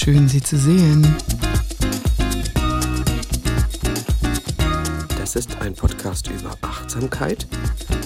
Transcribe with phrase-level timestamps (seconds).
[0.00, 1.04] Schön, Sie zu sehen.
[5.18, 7.48] Das ist ein Podcast über Achtsamkeit,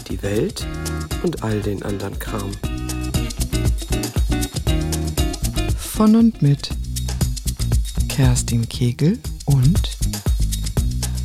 [0.08, 0.66] die Welt
[1.22, 2.50] und all den anderen Kram.
[5.76, 6.70] Von und mit
[8.08, 9.98] Kerstin Kegel und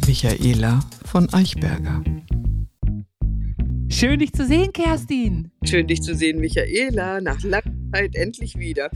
[0.06, 2.04] Michaela von Eichberger.
[3.88, 5.50] Schön, dich zu sehen, Kerstin.
[5.64, 7.22] Schön, dich zu sehen, Michaela.
[7.22, 8.92] Nach langer Zeit endlich wieder.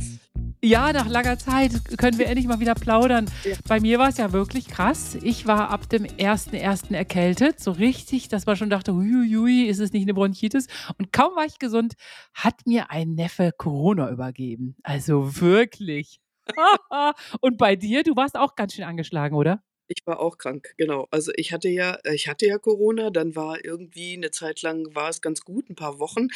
[0.64, 3.26] Ja, nach langer Zeit können wir endlich mal wieder plaudern.
[3.44, 3.56] Ja.
[3.68, 5.18] Bei mir war es ja wirklich krass.
[5.24, 6.94] Ich war ab dem 1.1.
[6.94, 10.68] erkältet, so richtig, dass man schon dachte, huiuiui, ist es nicht eine Bronchitis?
[11.00, 11.96] Und kaum war ich gesund,
[12.36, 14.76] hat mir ein Neffe Corona übergeben.
[14.84, 16.20] Also wirklich.
[17.42, 19.64] Und bei dir, du warst auch ganz schön angeschlagen, oder?
[19.88, 21.08] Ich war auch krank, genau.
[21.12, 25.10] Also ich hatte ja, ich hatte ja Corona, dann war irgendwie eine Zeit lang war
[25.10, 26.28] es ganz gut, ein paar Wochen.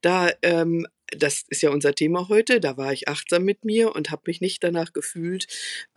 [0.00, 0.86] Da, ähm,
[1.16, 4.40] das ist ja unser Thema heute, da war ich achtsam mit mir und habe mich
[4.40, 5.46] nicht danach gefühlt,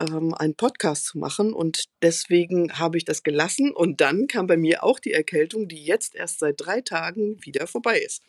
[0.00, 1.52] ähm, einen Podcast zu machen.
[1.52, 3.72] Und deswegen habe ich das gelassen.
[3.72, 7.66] Und dann kam bei mir auch die Erkältung, die jetzt erst seit drei Tagen wieder
[7.66, 8.22] vorbei ist.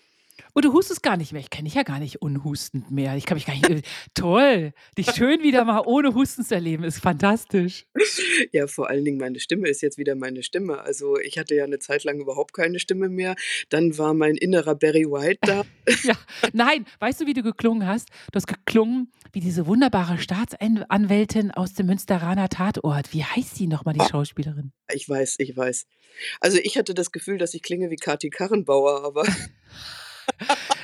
[0.54, 1.42] Und du hustest gar nicht mehr.
[1.42, 3.16] Ich kenne dich ja gar nicht unhustend mehr.
[3.16, 3.70] Ich kann mich gar nicht.
[3.70, 3.82] Äh,
[4.14, 7.86] toll, dich schön wieder mal ohne Husten zu erleben, ist fantastisch.
[8.52, 10.82] Ja, vor allen Dingen meine Stimme ist jetzt wieder meine Stimme.
[10.82, 13.36] Also ich hatte ja eine Zeit lang überhaupt keine Stimme mehr.
[13.70, 15.66] Dann war mein innerer Barry White da.
[16.04, 16.16] ja,
[16.54, 18.10] nein, weißt du, wie du geklungen hast?
[18.32, 23.14] Du hast geklungen wie diese wunderbare Staatsanwältin aus dem Münsteraner Tatort.
[23.14, 24.72] Wie heißt sie nochmal, die Schauspielerin?
[24.94, 25.88] Ich weiß, ich weiß.
[26.40, 29.26] Also ich hatte das Gefühl, dass ich klinge wie Kati Karrenbauer, aber.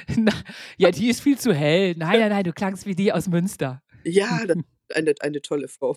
[0.78, 1.95] ja, die ist viel zu hell.
[1.97, 3.81] Nein, nein, nein, du klangst wie die aus Münster.
[4.03, 4.58] Ja, das
[4.95, 5.95] eine, eine tolle Frau.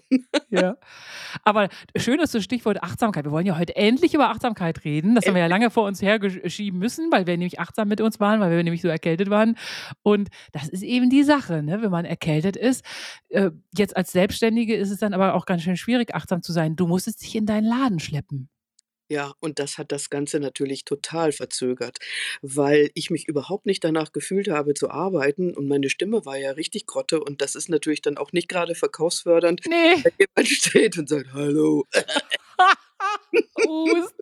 [0.50, 0.76] ja.
[1.42, 3.24] Aber schön ist das Stichwort Achtsamkeit.
[3.24, 5.14] Wir wollen ja heute endlich über Achtsamkeit reden.
[5.14, 8.20] Das haben wir ja lange vor uns hergeschieben müssen, weil wir nämlich achtsam mit uns
[8.20, 9.56] waren, weil wir nämlich so erkältet waren.
[10.02, 11.82] Und das ist eben die Sache, ne?
[11.82, 12.84] wenn man erkältet ist.
[13.28, 16.76] Äh, jetzt als Selbstständige ist es dann aber auch ganz schön schwierig, achtsam zu sein.
[16.76, 18.48] Du musstest dich in deinen Laden schleppen.
[19.08, 21.98] Ja, und das hat das Ganze natürlich total verzögert,
[22.40, 26.52] weil ich mich überhaupt nicht danach gefühlt habe zu arbeiten und meine Stimme war ja
[26.52, 30.02] richtig Grotte und das ist natürlich dann auch nicht gerade verkaufsfördernd, Nee.
[30.02, 31.84] wenn jemand steht und sagt: „Hallo.“
[33.66, 34.14] Hust.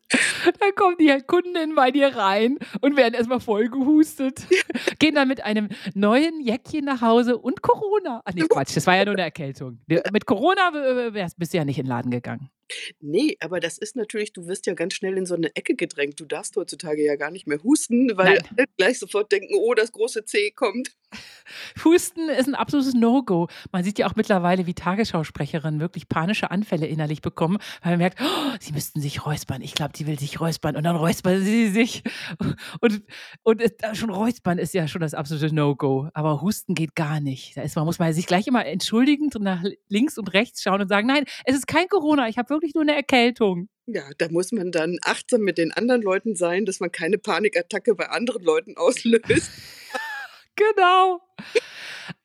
[0.58, 4.46] Dann kommen die Kunden bei dir rein und werden erstmal voll gehustet.
[4.98, 8.22] Gehen dann mit einem neuen Jäckchen nach Hause und Corona.
[8.24, 9.78] Ach nee, Quatsch, das war ja nur eine Erkältung.
[10.12, 10.70] Mit Corona
[11.36, 12.50] bist du ja nicht in den Laden gegangen.
[13.00, 16.20] Nee, aber das ist natürlich du wirst ja ganz schnell in so eine Ecke gedrängt.
[16.20, 18.48] Du darfst heutzutage ja gar nicht mehr husten, weil Nein.
[18.56, 20.94] alle gleich sofort denken: „Oh, das große C kommt.“
[21.84, 23.48] Husten ist ein absolutes No-Go.
[23.70, 28.20] Man sieht ja auch mittlerweile, wie Tagesschausprecherinnen wirklich panische Anfälle innerlich bekommen, weil man merkt,
[28.20, 29.62] oh, sie müssten sich räuspern.
[29.62, 32.02] Ich glaube, die will sich räuspern und dann räuspern sie sich.
[32.80, 33.02] Und,
[33.42, 36.08] und es, schon räuspern ist ja schon das absolute No-Go.
[36.14, 37.56] Aber Husten geht gar nicht.
[37.56, 40.88] Da ist, man muss man sich gleich immer entschuldigend nach links und rechts schauen und
[40.88, 43.68] sagen, nein, es ist kein Corona, ich habe wirklich nur eine Erkältung.
[43.86, 47.94] Ja, da muss man dann achtsam mit den anderen Leuten sein, dass man keine Panikattacke
[47.94, 49.50] bei anderen Leuten auslöst.
[50.54, 51.22] Genau.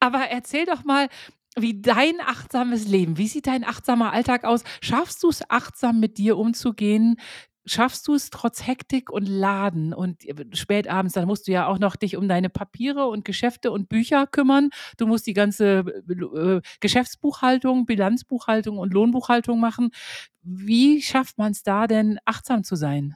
[0.02, 1.08] Aber erzähl doch mal,
[1.56, 4.64] wie dein achtsames Leben, wie sieht dein achtsamer Alltag aus?
[4.82, 7.20] Schaffst du es, achtsam mit dir umzugehen?
[7.68, 11.80] Schaffst du es trotz Hektik und Laden und äh, spätabends, dann musst du ja auch
[11.80, 14.70] noch dich um deine Papiere und Geschäfte und Bücher kümmern.
[14.98, 19.92] Du musst die ganze äh, Geschäftsbuchhaltung, Bilanzbuchhaltung und Lohnbuchhaltung machen.
[20.42, 23.16] Wie schafft man es da denn, achtsam zu sein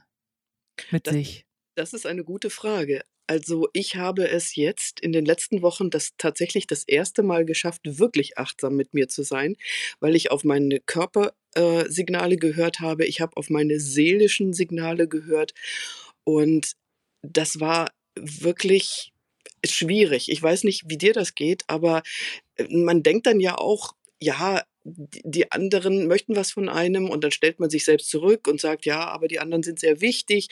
[0.90, 1.46] mit Das sich?
[1.74, 3.02] das ist eine gute Frage.
[3.28, 7.82] Also, ich habe es jetzt in den letzten Wochen das tatsächlich das erste Mal geschafft,
[7.84, 9.56] wirklich achtsam mit mir zu sein,
[10.00, 13.06] weil ich auf meine Körper äh, Signale gehört habe.
[13.06, 15.54] Ich habe auf meine seelischen Signale gehört
[16.24, 16.72] und
[17.22, 19.12] das war wirklich
[19.64, 20.30] schwierig.
[20.30, 22.02] Ich weiß nicht, wie dir das geht, aber,
[22.56, 27.30] äh, man denkt dann ja auch, ja, die anderen möchten was von einem und dann
[27.30, 30.48] stellt man sich selbst zurück und sagt: „Ja, aber die anderen sind sehr wichtig,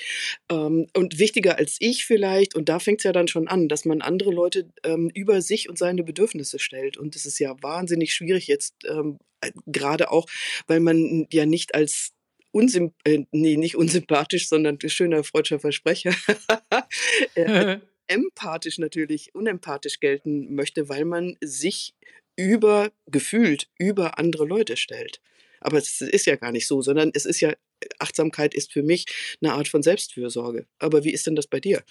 [0.50, 4.02] ähm, und wichtiger als ich vielleicht.“ Und da fängt's ja dann schon an, dass man
[4.02, 6.96] andere Leute, ähm, über sich und seine Bedürfnisse stellt.
[6.96, 10.26] Und das ist ja wahnsinnig schwierig jetzt, ähm, äh, grade auch,
[10.66, 12.12] weil man ja nicht als
[12.52, 16.14] unsymp äh, ne, nicht unsympathisch, sondern schöner freudscher Versprecher,
[17.34, 17.78] äh,
[18.08, 21.94] empathisch natürlich unempathisch gelten möchte, weil man sich
[22.40, 25.20] über gefühlt über andere Leute stellt.
[25.60, 27.54] Aber es ist ja gar nicht so, sondern es ist ja
[27.98, 29.06] Achtsamkeit ist für mich
[29.40, 30.66] 'ne Art von Selbstfürsorge.
[30.78, 31.82] Aber wie ist denn das bei dir?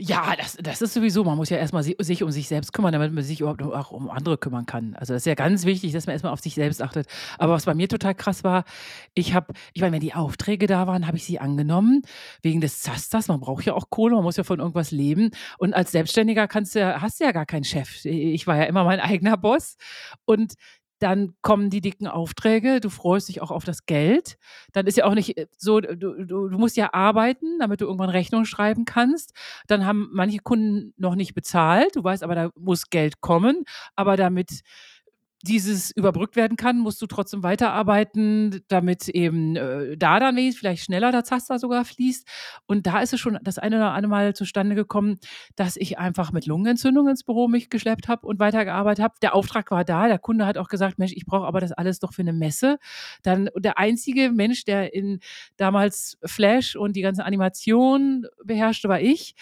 [0.00, 2.72] Ja, das das ist sowieso man muss ja erst mal si sich um sich selbst
[2.72, 4.94] kümmern, damit man sich überhaupt auch um andere kümmern kann.
[4.94, 7.08] Also, das ist ja ganz wichtig, dass man erst mal auf sich selbst achtet.
[7.36, 8.62] Aber was bei mir total krass war,
[9.14, 12.02] ich habe ich meine, wenn die Aufträge da waren, habe ich sie angenommen
[12.42, 13.26] wegen des Zasters.
[13.26, 15.30] Man braucht ja auch Kohle, man muss ja von irgendwas leben.
[15.58, 18.04] Und als Selbstständiger kannst du hast du ja gar keinen Chef.
[18.04, 19.76] Ich war ja immer mein eigener Boss
[20.26, 20.54] und
[20.98, 24.38] dann kommen die dicken Aufträge, du freust dich auch auf das Geld.
[24.72, 27.86] Dann ist ja auch nicht äh, so, du, du, du musst ja arbeiten, damit du
[27.86, 29.32] irgendwann Rechnung schreiben kannst.
[29.66, 33.64] Dann haben manche Kunden noch nicht bezahlt, du weißt aber, da muss Geld kommen,
[33.96, 34.62] aber damit
[35.42, 41.12] dieses überbrückt werden kann, musst du trotzdem weiterarbeiten, damit eben äh, da dann vielleicht schneller
[41.12, 42.26] der Zaster sogar fließt.
[42.66, 45.18] Und da ist es schon das eine oder andere Mal zustande gekommen,
[45.56, 49.14] dass ich einfach mit Lungenentzündung ins Büro mich geschleppt habe und weitergearbeitet habe.
[49.22, 52.00] Der Auftrag war da, der Kunde hat auch gesagt, Mensch, ich brauche aber das alles
[52.00, 52.78] doch für eine Messe.
[53.22, 55.20] Dann der einzige Mensch, der in
[55.56, 59.34] damals Flash und die ganze Animation beherrschte, war ich.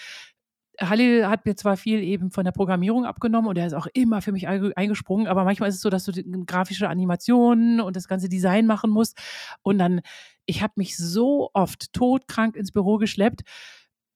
[0.80, 4.22] Halil hat mir zwar viel eben von der Programmierung abgenommen und er ist auch immer
[4.22, 6.12] für mich eingesprungen, aber manchmal ist es so, dass du
[6.44, 9.18] grafische Animationen und das ganze Design machen musst.
[9.62, 10.00] Und dann,
[10.44, 13.42] ich habe mich so oft todkrank ins Büro geschleppt.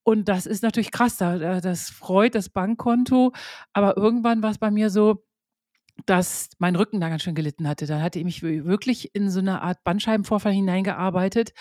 [0.03, 3.33] Und das ist natürlich krass, das freut das Bankkonto.
[3.73, 5.25] Aber irgendwann war es bei mir so,
[6.07, 7.87] dass mein Rücken da ganz schön gelitten hatte.
[7.87, 11.53] Da hatte ich mich wirklich in so eine Art Bandscheibenvorfall hineingearbeitet.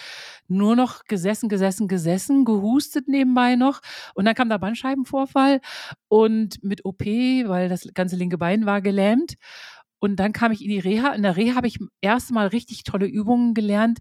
[0.48, 3.82] Nur noch gesessen, gesessen, gesessen, gehustet nebenbei noch.
[4.16, 5.62] Und dann kam der Bandscheibenvorfall
[6.08, 9.36] und mit OP, weil das ganze linke Bein war gelähmt.
[10.00, 11.14] Und dann kam ich in die Reha.
[11.14, 14.00] In der Reha habe ich erst mal richtig tolle Übungen gelernt,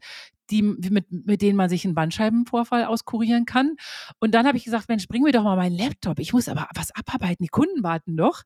[0.50, 3.76] die, mit, mit denen man sich einen Bandscheibenvorfall auskurieren kann.
[4.18, 6.18] Und dann habe ich gesagt, Mensch, bring mir doch mal meinen Laptop.
[6.20, 7.44] Ich muss aber was abarbeiten.
[7.44, 8.42] Die Kunden warten doch.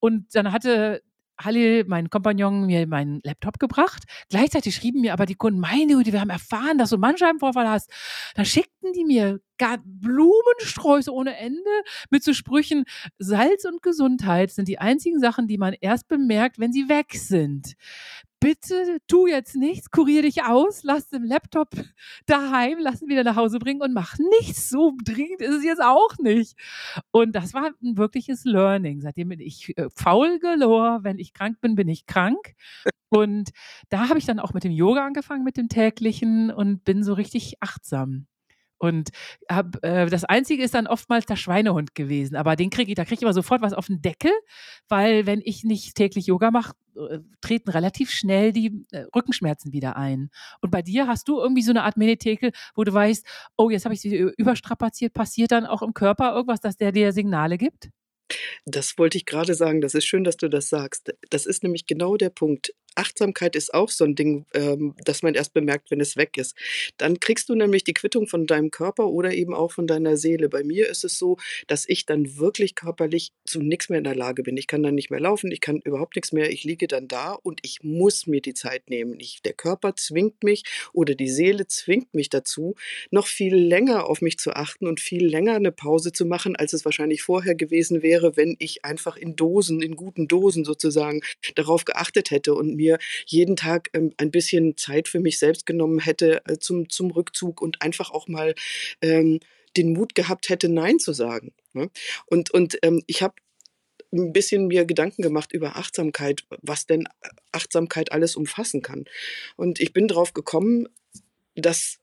[0.00, 1.02] Und dann hatte
[1.40, 4.04] Halil, mein Kompagnon, mir meinen Laptop gebracht.
[4.28, 7.68] Gleichzeitig schrieben mir aber die Kunden, meine Güte, wir haben erfahren, dass du einen Bandscheibenvorfall
[7.68, 7.90] hast.
[8.34, 9.40] Da schickten die mir
[9.84, 11.58] Blumensträuße ohne Ende
[12.10, 12.84] mit so Sprüchen,
[13.18, 17.74] Salz und Gesundheit sind die einzigen Sachen, die man erst bemerkt, wenn sie weg sind
[18.40, 21.70] bitte tu jetzt nichts, kurier dich aus, lass den Laptop
[22.26, 24.68] daheim, lass ihn wieder nach Hause bringen und mach nichts.
[24.68, 26.56] So dringend ist es jetzt auch nicht.
[27.10, 29.00] Und das war ein wirkliches Learning.
[29.00, 31.00] Seitdem bin ich äh, faul galore.
[31.02, 32.54] Wenn ich krank bin, bin ich krank.
[33.10, 33.50] Und
[33.88, 37.14] da habe ich dann auch mit dem Yoga angefangen, mit dem täglichen und bin so
[37.14, 38.26] richtig achtsam.
[38.78, 39.10] Und
[39.50, 42.36] hab, äh, das Einzige ist dann oftmals der Schweinehund gewesen.
[42.36, 44.30] Aber den kriege ich, da kriege ich immer sofort was auf den Deckel,
[44.88, 49.96] weil wenn ich nicht täglich Yoga mache, äh, treten relativ schnell die äh, Rückenschmerzen wieder
[49.96, 50.30] ein.
[50.60, 53.26] Und bei dir hast du irgendwie so eine Art Menetekel, wo du weißt,
[53.56, 57.12] oh, jetzt habe ich sie überstrapaziert, passiert dann auch im Körper irgendwas, dass der dir
[57.12, 57.90] Signale gibt?
[58.66, 59.80] Das wollte ich gerade sagen.
[59.80, 61.14] Das ist schön, dass du das sagst.
[61.30, 62.74] Das ist nämlich genau der Punkt.
[62.98, 66.54] Achtsamkeit ist auch so ein Ding, ähm, das man erst bemerkt, wenn es weg ist.
[66.96, 70.48] Dann kriegst du nämlich die Quittung von deinem Körper oder eben auch von deiner Seele.
[70.48, 71.36] Bei mir ist es so,
[71.66, 74.56] dass ich dann wirklich körperlich zu nichts mehr in der Lage bin.
[74.56, 76.50] Ich kann dann nicht mehr laufen, ich kann überhaupt nichts mehr.
[76.50, 79.18] Ich liege dann da und ich muss mir die Zeit nehmen.
[79.20, 82.74] Ich, der Körper zwingt mich oder die Seele zwingt mich dazu,
[83.10, 86.72] noch viel länger auf mich zu achten und viel länger eine Pause zu machen, als
[86.72, 91.20] es wahrscheinlich vorher gewesen wäre, wenn ich einfach in Dosen, in guten Dosen sozusagen
[91.54, 95.66] darauf geachtet hätte und mir mir jeden Tag ähm, ein bisschen Zeit für mich selbst
[95.66, 98.54] genommen hätte äh, zum, zum Rückzug und einfach auch mal
[99.02, 99.40] ähm,
[99.76, 101.52] den Mut gehabt hätte, Nein zu sagen.
[101.72, 101.90] Ne?
[102.26, 103.34] Und, und ähm, ich habe
[104.12, 107.06] ein bisschen mir Gedanken gemacht über Achtsamkeit, was denn
[107.52, 109.04] Achtsamkeit alles umfassen kann.
[109.56, 110.88] Und ich bin drauf gekommen,
[111.54, 111.98] dass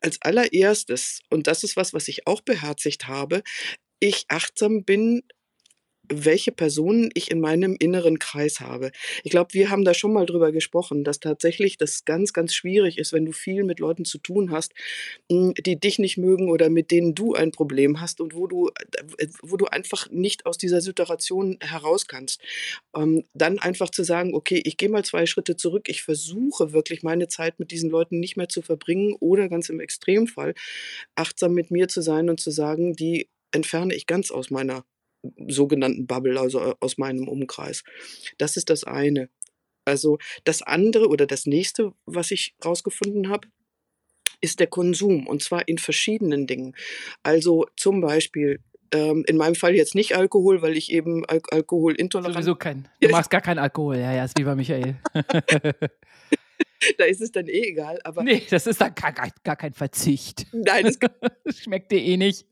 [0.00, 3.42] als allererstes, und das ist was, was ich auch beherzigt habe,
[4.00, 5.22] ich achtsam bin
[6.08, 8.90] welche Personen ich in meinem inneren Kreis habe.
[9.22, 12.98] Ich glaube, wir haben da schon mal drüber gesprochen, dass tatsächlich das ganz, ganz schwierig
[12.98, 14.72] ist, wenn du viel mit Leuten zu tun hast,
[15.30, 18.70] hm, die dich nicht mögen oder mit denen du ein Problem hast und wo du,
[19.18, 22.40] äh, wo du einfach nicht aus dieser Situation heraus kannst.
[22.96, 27.02] Ähm, dann einfach zu sagen, okay, ich gehe mal zwei Schritte zurück, ich versuche wirklich
[27.02, 30.54] meine Zeit mit diesen Leuten nicht mehr zu verbringen oder ganz im Extremfall
[31.14, 34.84] achtsam mit mir zu sein und zu sagen, die entferne ich ganz aus meiner
[35.48, 37.84] sogenannten Bubble, also äh, aus meinem Umkreis.
[38.38, 39.28] Das ist das eine.
[39.84, 43.48] Also das andere oder das nächste, was ich rausgefunden habe,
[44.40, 46.74] ist der Konsum und zwar in verschiedenen Dingen.
[47.22, 48.60] Also zum Beispiel
[48.92, 52.34] ähm, in meinem Fall jetzt nicht Alkohol, weil ich eben Al Alkoholintolerant.
[52.34, 52.88] Sowieso kein.
[53.00, 54.96] Du machst gar keinen Alkohol, ja, ja, ist wie bei Michael.
[56.98, 57.98] da ist es dann eh egal.
[58.04, 60.46] Aber nee, das ist dann gar, gar, gar kein Verzicht.
[60.52, 60.98] Nein, das
[61.58, 62.46] schmeckt dir eh nicht.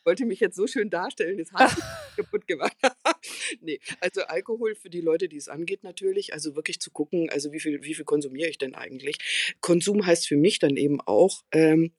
[0.06, 1.84] wollte mich jetzt so schön darstellen, habe ich
[2.18, 2.76] kaputt gemacht.
[3.62, 7.52] nee, also Alkohol für die Leute, die es angeht natürlich, also wirklich zu gucken, also
[7.52, 9.18] wie viel, wie viel konsumiere ich denn eigentlich?
[9.62, 11.94] Konsum heißt für mich dann eben auch, ähm,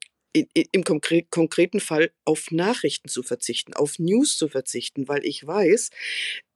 [0.73, 5.91] im konkreten Fall auf Nachrichten zu verzichten, auf News zu verzichten, weil ich weiß,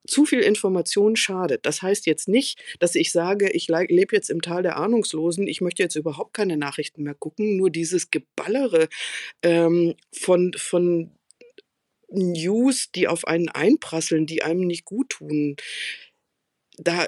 [0.07, 1.67] zu viel Information schadet.
[1.67, 5.61] Das heißt jetzt nicht, dass ich sage, ich lebe jetzt im Tal der Ahnungslosen, ich
[5.61, 8.89] möchte jetzt überhaupt keine Nachrichten mehr gucken, nur dieses Geballere
[9.43, 11.13] ähm, von, von
[12.11, 15.57] News, die auf einen einprasseln, die einem nicht gut tun,
[16.79, 17.07] da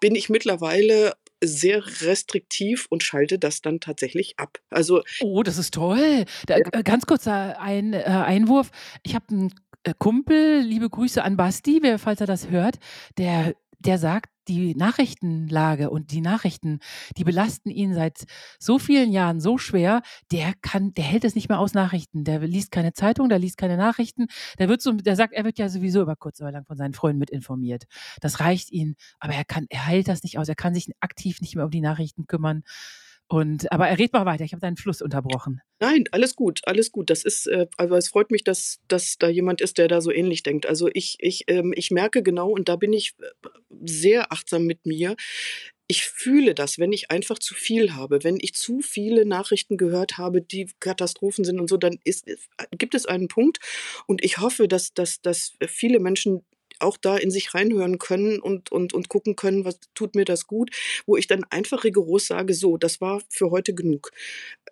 [0.00, 4.60] bin ich mittlerweile sehr restriktiv und schalte das dann tatsächlich ab.
[4.70, 6.24] Also Oh, das ist toll.
[6.46, 6.64] Da, Ja.
[6.72, 8.70] äh, ganz kurzer ein, äh, Einwurf.
[9.02, 9.54] Ich habe einen
[9.98, 12.78] Kumpel, liebe Grüße an Basti, wer, falls er das hört,
[13.18, 16.80] der, der sagt, die Nachrichtenlage und die Nachrichten,
[17.16, 18.24] die belasten ihn seit
[18.58, 22.24] so vielen Jahren so schwer, der kann, der hält es nicht mehr aus Nachrichten.
[22.24, 24.26] Der liest keine Zeitung, der liest keine Nachrichten.
[24.58, 26.94] Der wird so, der sagt, er wird ja sowieso über kurz oder lang von seinen
[26.94, 27.84] Freunden mit informiert.
[28.20, 30.48] Das reicht ihm, aber er kann, er hält das nicht aus.
[30.48, 32.64] Er kann sich aktiv nicht mehr um die Nachrichten kümmern.
[33.32, 34.44] Und, aber er redet mal weiter.
[34.44, 35.62] Ich habe deinen Fluss unterbrochen.
[35.80, 37.08] Nein, alles gut, alles gut.
[37.08, 40.12] Das ist, äh, aber es freut mich, dass, dass da jemand ist, der da so
[40.12, 40.66] ähnlich denkt.
[40.66, 43.48] Also ich, ich, ähm, ich merke genau, und da bin ich äh,
[43.82, 45.16] sehr achtsam mit mir.
[45.86, 50.18] Ich fühle das, wenn ich einfach zu viel habe, wenn ich zu viele Nachrichten gehört
[50.18, 52.26] habe, die Katastrophen sind und so, dann ist,
[52.72, 53.60] gibt es einen Punkt.
[54.06, 56.44] Und ich hoffe, dass, dass, dass viele Menschen
[56.82, 60.46] auch da in sich reinhören können und, und, und gucken können, was tut mir das
[60.46, 60.70] gut,
[61.06, 64.10] wo ich dann einfach rigoros sage, so, das war für heute genug.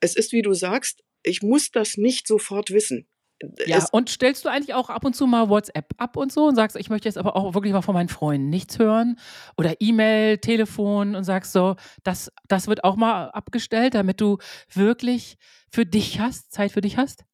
[0.00, 3.06] Es ist, wie du sagst, ich muss das nicht sofort wissen.
[3.64, 6.46] Ja, Es, und stellst du eigentlich auch ab und zu mal WhatsApp ab und so
[6.46, 9.18] und sagst, ich möchte jetzt aber auch wirklich mal von meinen Freunden nichts hören
[9.56, 14.36] oder E-Mail, Telefon und sagst so, das, das wird auch mal abgestellt, damit du
[14.72, 15.38] wirklich
[15.70, 17.24] für dich hast, Zeit für dich hast?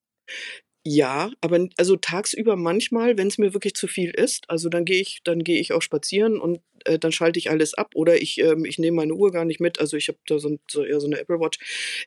[0.89, 5.01] Ja, aber also tagsüber manchmal, wenn es mir wirklich zu viel ist, also dann gehe
[5.01, 8.39] ich, dann gehe ich auch spazieren und äh, dann schalte ich alles ab oder ich,
[8.39, 9.81] ähm, ich nehme meine Uhr gar nicht mit.
[9.81, 11.59] Also ich habe da so, ein, so eher so eine Apple Watch.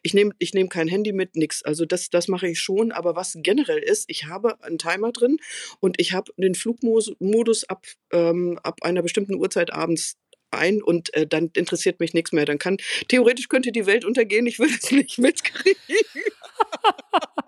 [0.01, 1.61] Ich nehme ich nehm kein Handy mit, nix.
[1.61, 2.93] Also das, das mache ich schon.
[2.93, 5.39] Aber was generell ist, ich habe einen Timer drin
[5.81, 10.15] und ich habe den Flugmodus ab, ähm, ab einer bestimmten Uhrzeit abends
[10.51, 12.45] ein und äh, dann interessiert mich nichts mehr.
[12.45, 12.77] Dann kann,
[13.07, 15.75] theoretisch könnte die Welt untergehen, ich würde es nicht mitkriegen.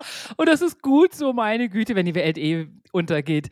[0.36, 3.48] Und das ist gut so, meine Güte, wenn die Welt eh untergeht.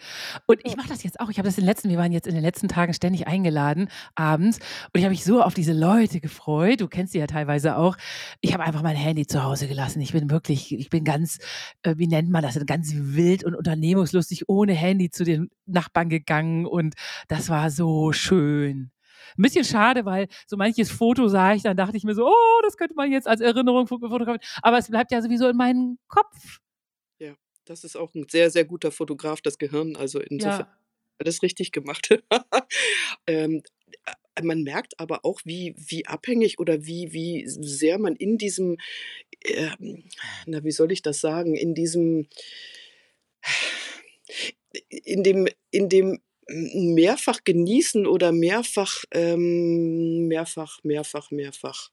[0.46, 1.30] Und ich mache das jetzt auch.
[1.30, 3.88] Ich habe das in den letzten, wir waren jetzt in den letzten Tagen ständig eingeladen,
[4.14, 4.58] abends.
[4.58, 6.80] Und ich habe mich so auf diese Leute gefreut.
[6.80, 7.96] Du kennst sie ja teilweise auch.
[8.40, 10.00] Ich habe einfach mein Handy zu Hause gelassen.
[10.00, 11.38] Ich bin wirklich, ich bin ganz,
[11.82, 16.66] äh, wie nennt man das, ganz wild und unternehmungslustig ohne Handy zu den Nachbarn gegangen.
[16.66, 16.94] Und
[17.28, 18.90] das war so schön.
[19.40, 22.60] Ein bisschen schade, weil so manches Foto sah ich, dann dachte ich mir so, oh,
[22.62, 24.40] das könnte man jetzt als Erinnerung fo- fotografieren.
[24.60, 26.58] Aber es bleibt ja sowieso in meinem Kopf.
[27.18, 29.96] Ja, das ist auch ein sehr, sehr guter Fotograf, das Gehirn.
[29.96, 30.78] Also insofern Ja.
[31.18, 32.22] alles richtig gemacht.
[33.26, 33.62] ähm,
[34.34, 38.76] äh, man merkt aber auch, wie, wie abhängig oder wie, wie sehr man in diesem,
[39.46, 40.04] ähm,
[40.44, 42.28] na, wie soll ich das sagen, in diesem,
[44.90, 46.20] in dem, in dem
[46.50, 51.90] mehrfach genießen oder mehrfach, ähm, mehrfach, mehrfach, mehrfach.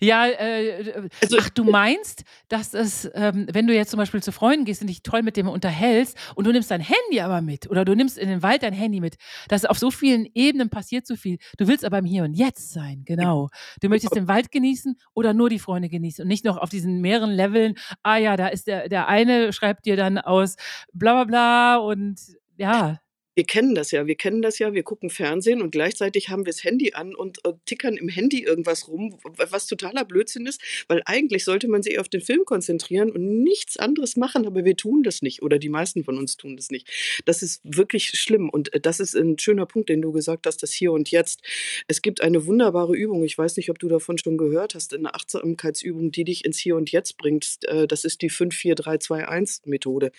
[0.00, 4.32] Ja, äh, Also ach, du meinst, dass es, ähm, wenn du jetzt zum Beispiel zu
[4.32, 7.70] Freunden gehst und dich toll mit dem unterhältst und du nimmst dein Handy aber mit
[7.70, 9.16] oder du nimmst in den Wald dein Handy mit,
[9.48, 11.38] dass auf so vielen Ebenen passiert so viel.
[11.58, 13.48] Du willst aber im Hier und Jetzt sein, genau.
[13.80, 17.00] Du möchtest den Wald genießen oder nur die Freunde genießen und nicht noch auf diesen
[17.00, 20.56] mehreren Leveln, ah ja, da ist der, der eine schreibt dir dann aus
[20.92, 22.18] bla bla bla und
[22.56, 22.98] ja.
[23.34, 26.52] Wir kennen das ja, wir kennen das ja, wir gucken Fernsehen und gleichzeitig haben wir
[26.52, 31.02] das Handy an und, und tickern im Handy irgendwas rum, was totaler Blödsinn ist, weil
[31.06, 35.02] eigentlich sollte man sich auf den Film konzentrieren und nichts anderes machen, aber wir tun
[35.02, 36.88] das nicht oder die meisten von uns tun das nicht.
[37.24, 40.62] Das ist wirklich schlimm und äh, das ist ein schöner Punkt, den du gesagt hast,
[40.62, 41.42] das Hier und Jetzt.
[41.88, 45.14] Es gibt eine wunderbare Übung, ich weiß nicht, ob du davon schon gehört hast, eine
[45.14, 47.58] Achtsamkeitsübung, die dich ins Hier und Jetzt bringt.
[47.62, 50.12] Äh, Das ist die 54321-Methode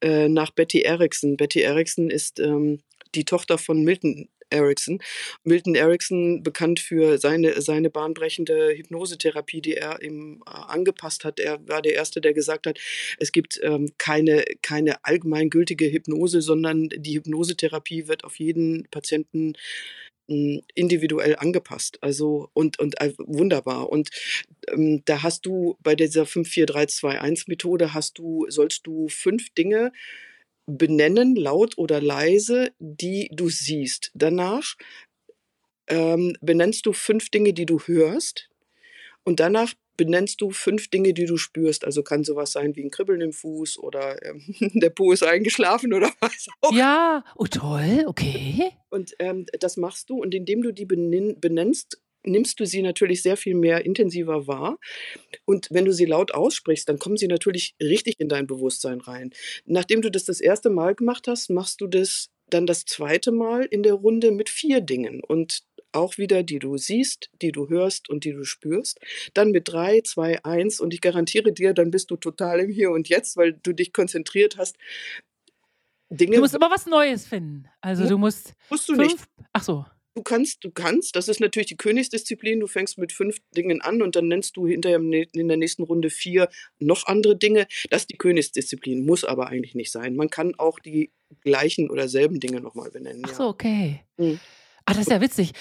[0.00, 1.36] äh, nach Betty Erickson.
[1.36, 2.80] Betty Erickson ist ähm,
[3.14, 5.00] die Tochter von Milton Erickson.
[5.44, 11.40] Milton Erickson, bekannt für seine, seine bahnbrechende Hypnosetherapie, die er ihm äh, angepasst hat.
[11.40, 12.78] Er war der Erste, der gesagt hat,
[13.18, 19.54] es gibt ähm, keine, keine allgemeingültige Hypnose, sondern die Hypnosetherapie wird auf jeden Patienten
[20.28, 21.98] mh, individuell angepasst.
[22.02, 23.90] Also und, und äh, wunderbar.
[23.90, 24.10] Und
[24.68, 29.92] ähm, da hast du bei dieser 54321-Methode hast du, sollst du fünf Dinge
[30.66, 34.10] benennen, laut oder leise, die du siehst.
[34.14, 34.74] Danach
[35.86, 38.48] ähm, benennst du fünf Dinge, die du hörst.
[39.24, 41.84] Und danach benennst du fünf Dinge, die du spürst.
[41.84, 44.42] Also kann sowas sein wie ein Kribbeln im Fuß oder ähm,
[44.80, 46.72] der Po ist eingeschlafen oder was auch.
[46.72, 48.70] Ja, oh toll, okay.
[48.90, 53.22] Und ähm, das machst du und indem du die benenn benennst, nimmst du sie natürlich
[53.22, 54.78] sehr viel mehr intensiver wahr.
[55.44, 59.30] Und wenn du sie laut aussprichst, dann kommen sie natürlich richtig in dein Bewusstsein rein.
[59.64, 63.64] Nachdem du das das erste Mal gemacht hast, machst du das dann das zweite Mal
[63.64, 65.20] in der Runde mit vier Dingen.
[65.20, 69.00] Und auch wieder, die du siehst, die du hörst und die du spürst.
[69.34, 72.90] Dann mit 3, 2, 1 und ich garantiere dir, dann bist du total im Hier
[72.90, 74.76] und Jetzt, weil du dich konzentriert hast.
[76.10, 76.36] Dinge.
[76.36, 77.66] Du musst immer was Neues finden.
[77.80, 78.52] Also du musst.
[78.70, 79.24] Musst du fünf, nicht.
[79.52, 79.86] Ach so.
[80.16, 84.00] Du kannst, du kannst, das ist natürlich die Königsdisziplin, du fängst mit fünf Dingen an
[84.00, 87.66] und dann nennst du hinterher in der nächsten Runde vier noch andere Dinge.
[87.90, 90.16] Das ist die Königsdisziplin, muss aber eigentlich nicht sein.
[90.16, 93.24] Man kann auch die gleichen oder selben Dinge nochmal benennen.
[93.26, 94.00] Ach so, okay.
[94.16, 94.40] Mhm.
[94.86, 95.52] Ah, das ist ja witzig.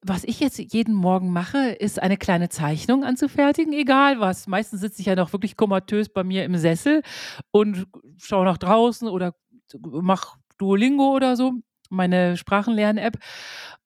[0.00, 4.46] Was ich jetzt jeden Morgen mache, ist eine kleine Zeichnung anzufertigen, egal was.
[4.46, 7.02] Meistens sitze ich ja noch wirklich komatös bei mir im Sessel
[7.50, 7.86] und
[8.16, 9.34] schaue nach draußen oder
[9.84, 11.52] mache Duolingo oder so
[11.88, 13.18] meine Sprachenlern-App.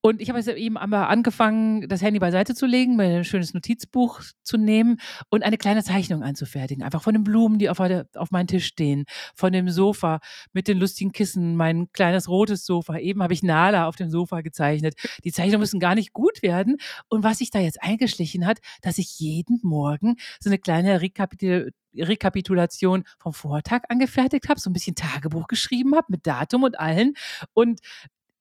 [0.05, 3.55] Und ich habe jetzt eben einmal angefangen, das Handy beiseite zu legen, mir ein schönes
[3.55, 4.99] Notizbuch zu nehmen
[5.31, 6.83] und eine kleine Zeichnung anzufertigen.
[6.83, 9.05] Einfach von den Blumen, die auf, auf meinem Tisch stehen,
[9.37, 10.19] von dem Sofa
[10.53, 12.99] mit den lustigen Kissen, mein kleines rotes Sofa.
[12.99, 14.95] Eben habe ich Nala auf dem Sofa gezeichnet.
[15.23, 16.79] Die Zeichnungen müssen gar nicht gut werden.
[17.09, 21.71] Und was sich da jetzt eingeschlichen hat, dass ich jeden Morgen so eine kleine Rekapitul
[21.97, 27.15] Rekapitulation vom Vortag angefertigt habe, so ein bisschen Tagebuch geschrieben habe mit Datum und allen.
[27.53, 27.81] Und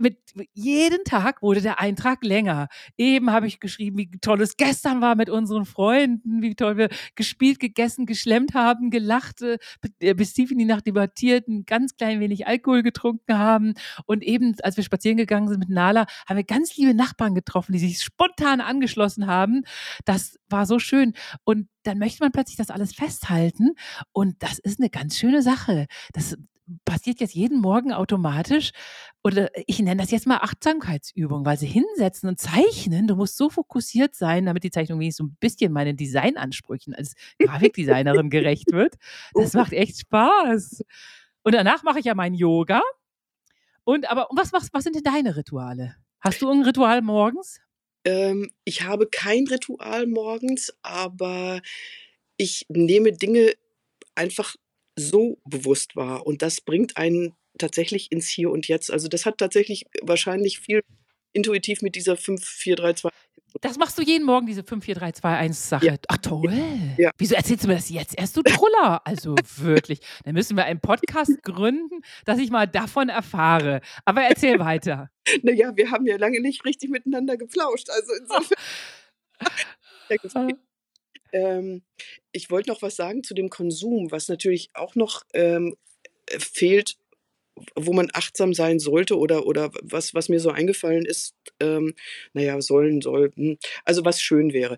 [0.02, 0.18] mit
[0.54, 2.68] jeden Tag wurde der Eintrag länger.
[2.98, 6.90] Eben habe ich geschrieben, wie toll es gestern war mit unseren Freunden, wie toll wir
[7.16, 9.58] gespielt, gegessen, geschlemmt haben, gelacht, äh,
[10.00, 13.74] äh, bis tief in die Nacht debattiert, ein ganz klein wenig Alkohol getrunken haben.
[14.06, 17.74] Und eben, als wir spazieren gegangen sind mit Nala, haben wir ganz liebe Nachbarn getroffen,
[17.74, 19.64] die sich spontan angeschlossen haben.
[20.06, 21.14] Das war so schön.
[21.44, 23.72] Und dann möchte man plötzlich das alles festhalten.
[24.12, 25.88] Und das ist eine ganz schöne Sache.
[26.14, 26.38] Das
[26.86, 28.72] passiert jetzt jeden Morgen automatisch.
[29.24, 33.08] Oder ich nenne das jetzt mal Achtsamkeitsübung, weil sie hinsetzen und zeichnen.
[33.08, 37.14] Du musst so fokussiert sein, damit die Zeichnung wenigstens so ein bisschen meinen Designansprüchen als
[37.40, 38.96] Grafikdesignerin gerecht wird.
[39.34, 40.84] Das macht echt Spaß.
[41.44, 42.82] Und danach mache ich ja mein Yoga.
[43.84, 45.96] Und aber was, was, was sind denn deine Rituale?
[46.20, 47.60] Hast du ein Ritual morgens?
[48.06, 51.62] Ähm, ich habe kein Ritual morgens, aber
[52.38, 53.54] ich nehme Dinge
[54.16, 54.56] einfach
[54.96, 58.92] so bewusst wahr und das bringt einen tatsächlich ins Hier und Jetzt.
[58.92, 60.82] Also das hat tatsächlich wahrscheinlich viel
[61.34, 63.10] intuitiv mit dieser 5, 4, 3, 2
[63.60, 65.86] das machst du jeden Morgen, diese 5, 4, 3, 2, 1 Sache.
[65.86, 65.96] Ja.
[66.08, 66.54] Ach toll.
[66.98, 67.12] Ja.
[67.18, 69.02] Wieso erzählst du mir das jetzt erst, du Truller?
[69.06, 70.00] Also wirklich.
[70.24, 73.82] Dann müssen wir einen Podcast gründen, dass ich mal davon erfahre.
[74.06, 75.10] Aber erzähl weiter.
[75.44, 77.90] Naja, wir haben ja lange nicht richtig miteinander geflauscht.
[77.92, 78.58] Also insofern.
[81.34, 81.84] Ähm,
[82.32, 85.76] ich wollte noch was sagen zu dem Konsum, was natürlich auch noch ähm,
[86.30, 86.98] fehlt
[87.76, 91.94] wo man achtsam sein sollte oder, oder was, was mir so eingefallen ist, ähm,
[92.34, 94.78] naja, sollen, sollten, also was schön wäre.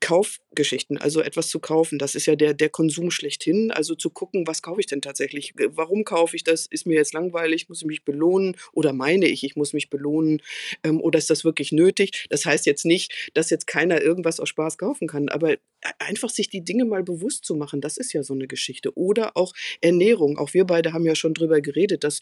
[0.00, 3.70] Kaufgeschichten, also etwas zu kaufen, das ist ja der, der Konsum schlechthin.
[3.70, 5.54] Also zu gucken, was kaufe ich denn tatsächlich?
[5.56, 6.66] Warum kaufe ich das?
[6.66, 7.68] Ist mir jetzt langweilig?
[7.68, 8.56] Muss ich mich belohnen?
[8.72, 10.42] Oder meine ich, ich muss mich belohnen?
[10.82, 12.26] Ähm, oder ist das wirklich nötig?
[12.30, 15.56] Das heißt jetzt nicht, dass jetzt keiner irgendwas aus Spaß kaufen kann, aber
[15.98, 18.96] einfach sich die Dinge mal bewusst zu machen, das ist ja so eine Geschichte.
[18.96, 20.38] Oder auch Ernährung.
[20.38, 22.20] Auch wir beide haben ja schon drüber geredet, dass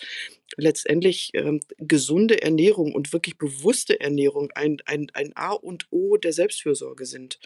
[0.56, 6.32] letztendlich ähm, gesunde Ernährung und wirklich bewusste Ernährung ein, ein, ein A und O der
[6.32, 7.38] Selbstfürsorge sind.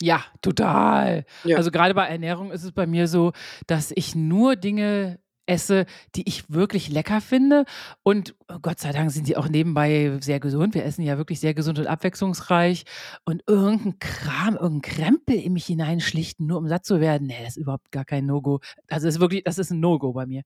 [0.00, 1.24] Ja, total.
[1.44, 1.56] Ja.
[1.56, 3.32] Also gerade bei Ernährung ist es bei mir so,
[3.66, 7.64] dass ich nur Dinge esse, die ich wirklich lecker finde.
[8.02, 10.74] Und oh Gott sei Dank sind die auch nebenbei sehr gesund.
[10.74, 12.84] Wir essen ja wirklich sehr gesund und abwechslungsreich.
[13.24, 17.56] Und irgendein Kram, irgendein Krempel in mich hineinschlichten, nur um satt zu werden, nee, das
[17.56, 18.60] ist überhaupt gar kein No-Go.
[18.88, 20.42] Also das ist wirklich, das ist ein No-Go bei mir.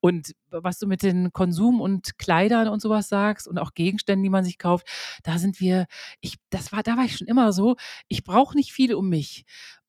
[0.00, 4.30] Und was du mit den Konsum und Kleidern und sowas sagst und auch Gegenständen, die
[4.30, 4.86] man sich kauft,
[5.22, 5.86] da sind wir,
[6.20, 7.76] ich, das war, da war ich schon immer so,
[8.08, 9.44] ich brauche nicht viel um mich.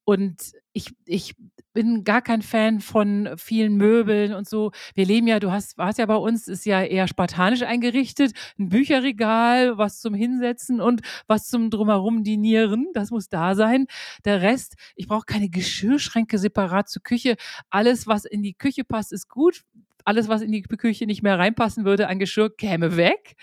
[0.09, 1.35] Und ich, ich
[1.73, 4.71] bin gar kein Fan von vielen Möbeln und so.
[4.95, 8.31] Wir leben ja, du hast, warst ja bei uns, ist ja eher spartanisch eingerichtet.
[8.57, 12.87] Ein Bücherregal, was zum Hinsetzen und was zum Drumherum dinieren.
[12.93, 13.85] Das muss da sein.
[14.23, 17.35] Der Rest, ich brauche keine Geschirrschränke separat zur Küche.
[17.69, 19.63] Alles, was in die Küche passt, ist gut.
[20.05, 23.35] Alles, was in die Küche nicht mehr reinpassen würde an Geschirr, käme weg.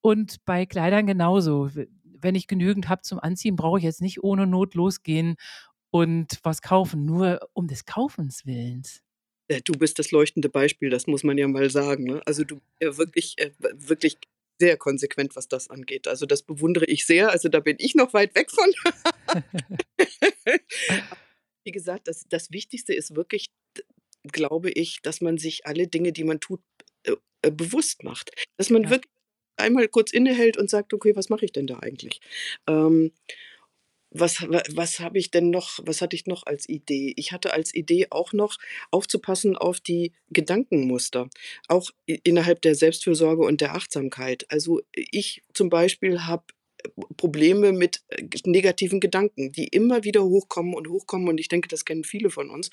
[0.00, 1.70] Und bei Kleidern genauso.
[2.22, 5.36] Wenn ich genügend habe zum Anziehen, brauche ich jetzt nicht ohne Not losgehen
[5.90, 9.02] und was kaufen, nur um des Kaufens willens.
[9.48, 12.04] Äh, du bist das leuchtende Beispiel, das muss man ja mal sagen.
[12.04, 12.22] Ne?
[12.26, 14.18] Also du bist wirklich, äh, wirklich
[14.60, 16.06] sehr konsequent, was das angeht.
[16.06, 17.30] Also das bewundere ich sehr.
[17.30, 18.72] Also da bin ich noch weit weg von.
[21.64, 23.50] Wie gesagt, das, das Wichtigste ist wirklich,
[24.30, 26.60] glaube ich, dass man sich alle Dinge, die man tut,
[27.04, 28.30] äh, äh bewusst macht.
[28.56, 28.90] Dass man ja.
[28.90, 29.12] wirklich
[29.56, 32.20] einmal kurz innehält und sagt, okay, was mache ich denn da eigentlich?
[32.66, 33.12] Ähm,
[34.10, 37.12] was, was habe ich denn noch, was hatte ich noch als Idee?
[37.16, 38.56] Ich hatte als Idee auch noch
[38.90, 41.28] aufzupassen auf die Gedankenmuster,
[41.68, 44.46] auch innerhalb der Selbstfürsorge und der Achtsamkeit.
[44.48, 46.44] Also ich zum Beispiel habe
[47.16, 51.28] Probleme mit äh, negativen Gedanken, die immer wieder hochkommen und hochkommen.
[51.28, 52.70] Und ich denke, das kennen viele von uns,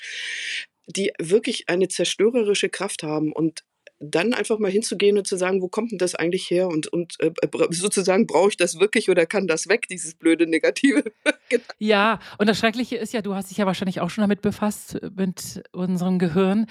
[0.86, 3.32] die wirklich eine zerstörerische Kraft haben.
[3.32, 3.64] Und
[4.00, 7.14] dann einfach mal hinzugehen und zu sagen, wo kommt denn das eigentlich her und, und
[7.20, 7.30] äh,
[7.70, 11.04] sozusagen brauche ich das wirklich oder kann das weg, dieses blöde Negative.
[11.78, 14.98] ja, und das Schreckliche ist ja, du hast dich ja wahrscheinlich auch schon damit befasst,
[15.16, 16.66] mit unserem Gehirn.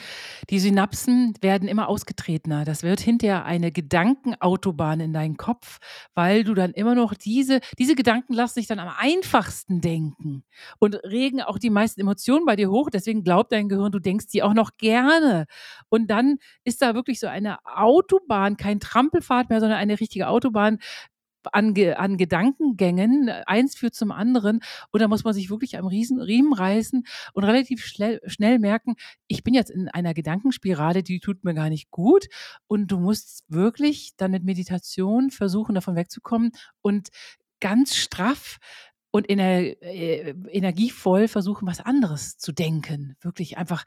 [0.50, 2.66] Die Synapsen werden immer ausgetretener.
[2.66, 5.80] Das wird hinterher eine Gedankenautobahn in deinen Kopf,
[6.16, 10.44] weil du dann immer noch diese, diese Gedanken lassen sich dann am einfachsten denken
[10.80, 12.90] und regen auch die meisten Emotionen bei dir hoch.
[12.90, 15.46] Deswegen glaubt dein Gehirn, du denkst die auch noch gerne.
[15.90, 20.28] Und dann ist da wirklich wirklich so eine Autobahn, kein Trampelfahrt mehr, sondern eine richtige
[20.28, 20.80] Autobahn
[21.52, 23.30] an, an Gedankengängen.
[23.46, 24.60] Eins führt zum anderen.
[24.92, 27.04] Und da muss man sich wirklich am Riesen, Riemen reißen
[27.34, 28.96] und relativ schnell, schnell merken,
[29.28, 32.28] ich bin jetzt in einer Gedankenspirale, die tut mir gar nicht gut.
[32.68, 36.52] Und du musst wirklich dann mit Meditation versuchen, davon wegzukommen
[36.82, 37.10] und
[37.60, 38.58] ganz straff
[39.12, 43.16] und ener äh, energievoll versuchen, was anderes zu denken.
[43.22, 43.84] Wirklich einfach,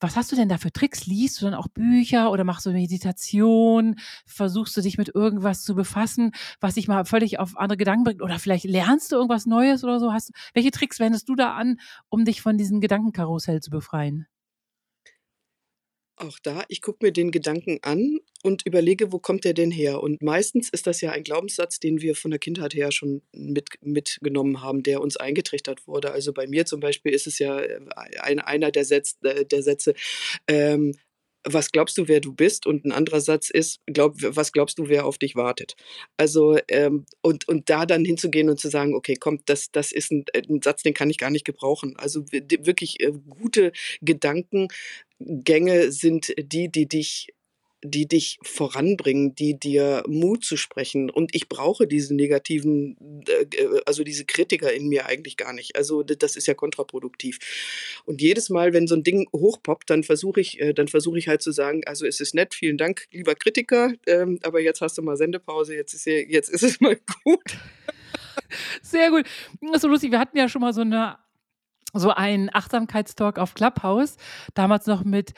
[0.00, 1.06] was hast du denn da für Tricks?
[1.06, 3.96] Liest du dann auch Bücher oder machst du Meditation?
[4.26, 8.22] Versuchst du dich mit irgendwas zu befassen, was dich mal völlig auf andere Gedanken bringt?
[8.22, 10.12] Oder vielleicht lernst du irgendwas Neues oder so?
[10.12, 14.26] Hast, welche Tricks wendest du da an, um dich von diesem Gedankenkarussell zu befreien?
[16.18, 20.02] Auch da, ich gucke mir den Gedanken an und überlege, wo kommt der denn her?
[20.02, 23.68] Und meistens ist das ja ein Glaubenssatz, den wir von der Kindheit her schon mit,
[23.82, 26.12] mitgenommen haben, der uns eingetrichtert wurde.
[26.12, 27.80] Also bei mir zum Beispiel ist es ja äh,
[28.20, 29.94] ein, einer der, Sätze, äh, der Sätze
[30.48, 30.94] ähm,
[31.48, 32.66] was glaubst du, wer du bist?
[32.66, 35.76] Und ein anderer Satz ist, glaub, was glaubst du, wer auf dich wartet?
[36.16, 40.10] Also, ähm, und, und da dann hinzugehen und zu sagen, okay, komm, das, das ist
[40.10, 41.94] ein, ein Satz, den kann ich gar nicht gebrauchen.
[41.96, 43.72] Also wirklich äh, gute
[45.18, 47.28] Gedankengänge sind die, die dich
[47.84, 51.08] die dich voranbringen, die dir Mut zu sprechen.
[51.08, 55.76] Und ich brauche diese negativen, äh, also diese Kritiker in mir eigentlich gar nicht.
[55.76, 57.38] Also das ist ja kontraproduktiv.
[58.04, 61.28] Und jedes Mal, wenn so ein Ding hochpoppt, dann versuche ich, äh, dann versuche ich
[61.28, 64.98] halt zu sagen, also es ist nett, vielen Dank, lieber Kritiker, ähm, aber jetzt hast
[64.98, 67.56] du mal Sendepause, jetzt ist, jetzt ist es mal gut.
[68.82, 69.26] Sehr gut.
[69.60, 70.10] Das ist so lustig.
[70.10, 71.18] Wir hatten ja schon mal so eine
[71.98, 74.16] so einen Achtsamkeitstalk auf Clubhouse,
[74.54, 75.32] damals noch mit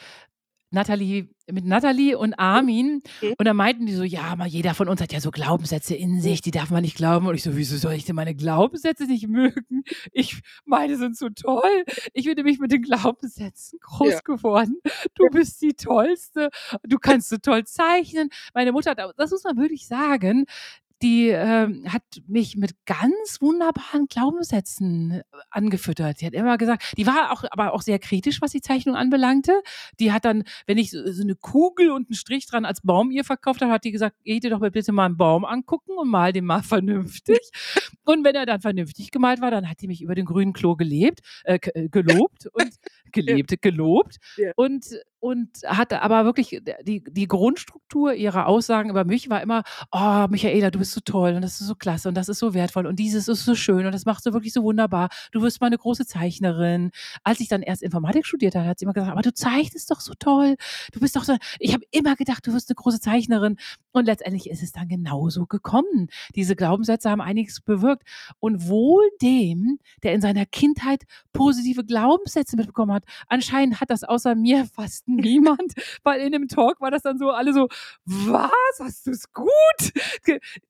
[0.70, 3.00] Nathalie, mit Nathalie und Armin.
[3.22, 3.34] Mhm.
[3.38, 6.20] Und da meinten die so, ja, mal jeder von uns hat ja so Glaubenssätze in
[6.20, 7.26] sich, die darf man nicht glauben.
[7.26, 9.84] Und ich so, wieso soll ich denn meine Glaubenssätze nicht mögen?
[10.12, 11.84] Ich, meine sind so toll.
[12.12, 14.20] Ich bin nämlich mit den Glaubenssätzen groß ja.
[14.20, 14.78] geworden.
[15.14, 15.30] Du ja.
[15.30, 16.50] bist die Tollste.
[16.82, 18.28] Du kannst so toll zeichnen.
[18.52, 20.44] Meine Mutter hat, das muss man wirklich sagen,
[21.02, 26.20] die äh, hat mich mit ganz wunderbaren Glaubenssätzen äh, angefüttert.
[26.20, 29.62] Die hat immer gesagt, die war auch, aber auch sehr kritisch, was die Zeichnung anbelangte.
[30.00, 33.10] Die hat dann, wenn ich so, so eine Kugel und einen Strich dran als Baum
[33.10, 36.08] ihr verkauft habe, hat die gesagt, geht ihr doch bitte mal einen Baum angucken und
[36.08, 37.38] mal den mal vernünftig.
[38.04, 40.76] und wenn er dann vernünftig gemalt war, dann hat die mich über den grünen Klo
[40.76, 42.74] gelebt, äh, äh gelobt und
[43.12, 44.16] gelebt, gelobt.
[44.36, 44.52] Ja.
[44.56, 44.86] Und
[45.20, 50.70] und hatte aber wirklich die, die Grundstruktur ihrer Aussagen über mich war immer, oh, Michaela,
[50.70, 52.98] du bist so toll und das ist so klasse und das ist so wertvoll und
[52.98, 55.08] dieses ist so schön und das machst du wirklich so wunderbar.
[55.32, 56.90] Du wirst mal eine große Zeichnerin.
[57.24, 60.00] Als ich dann erst Informatik studiert habe, hat sie immer gesagt, aber du zeichnest doch
[60.00, 60.56] so toll.
[60.92, 63.56] Du bist doch so, ich habe immer gedacht, du wirst eine große Zeichnerin.
[63.92, 66.08] Und letztendlich ist es dann genauso gekommen.
[66.36, 68.04] Diese Glaubenssätze haben einiges bewirkt.
[68.38, 74.34] Und wohl dem, der in seiner Kindheit positive Glaubenssätze mitbekommen hat, anscheinend hat das außer
[74.34, 75.72] mir fast niemand,
[76.04, 77.68] weil in dem Talk war das dann so, alle so,
[78.04, 79.92] was, hast du es gut?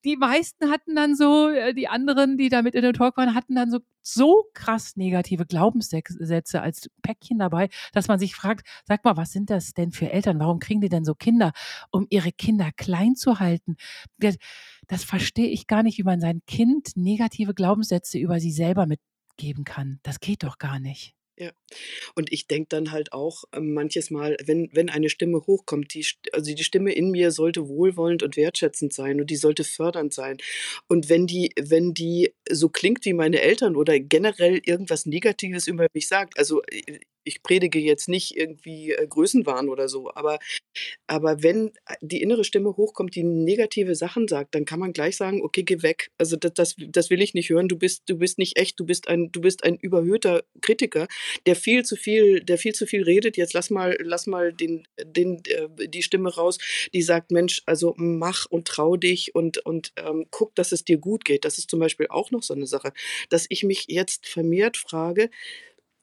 [0.04, 3.34] Die meisten hatten dann so, äh, die anderen, die da mit in dem Talk waren,
[3.34, 9.04] hatten dann so, so krass negative Glaubenssätze als Päckchen dabei, dass man sich fragt, sag
[9.04, 10.38] mal, was sind das denn für Eltern?
[10.40, 11.52] Warum kriegen die denn so Kinder,
[11.90, 13.76] um ihre Kinder klein zu halten?
[14.18, 14.36] Das,
[14.86, 19.64] das verstehe ich gar nicht, wie man sein Kind negative Glaubenssätze über sie selber mitgeben
[19.64, 20.00] kann.
[20.02, 21.17] Das geht doch gar nicht.
[21.40, 21.52] Ja.
[22.16, 26.04] Und ich denke dann halt auch ähm, manches Mal, wenn, wenn eine Stimme hochkommt, die,
[26.32, 30.38] also die Stimme in mir sollte wohlwollend und wertschätzend sein und die sollte fördernd sein.
[30.88, 35.86] Und wenn die, wenn die so klingt wie meine Eltern oder generell irgendwas Negatives über
[35.94, 40.38] mich sagt, also äh, ich predige jetzt nicht irgendwie äh, Größenwahn oder so, aber,
[41.06, 45.42] aber wenn die innere Stimme hochkommt, die negative Sachen sagt, dann kann man gleich sagen,
[45.42, 46.10] okay, geh weg.
[46.18, 47.68] Also das, das, das will ich nicht hören.
[47.68, 51.06] Du bist, du bist nicht echt, du bist ein, du bist ein überhöhter Kritiker,
[51.46, 53.36] der viel zu viel, der viel zu viel redet.
[53.36, 56.58] Jetzt lass mal, lass mal den, den, äh, die Stimme raus,
[56.94, 60.98] die sagt, Mensch, also mach und trau dich und, und ähm, guck, dass es dir
[60.98, 61.44] gut geht.
[61.44, 62.92] Das ist zum Beispiel auch noch so eine Sache,
[63.28, 65.28] dass ich mich jetzt vermehrt frage,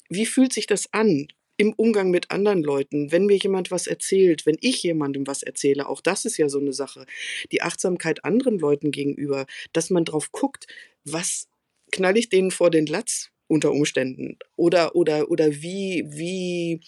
[0.10, 1.28] wie fühlt sich das an?
[1.58, 5.88] im Umgang mit anderen Leuten, wenn mir jemand was erzählt, wenn ich jemandem was erzähle,
[5.88, 7.06] auch das ist ja so eine Sache.
[7.52, 10.68] Die Achtsamkeit anderen Leuten gegenüber, dass man drauf guckt,
[11.06, 11.48] was
[11.92, 16.82] knall ich denen vor den Latz unter Umständen oder oder oder wie wie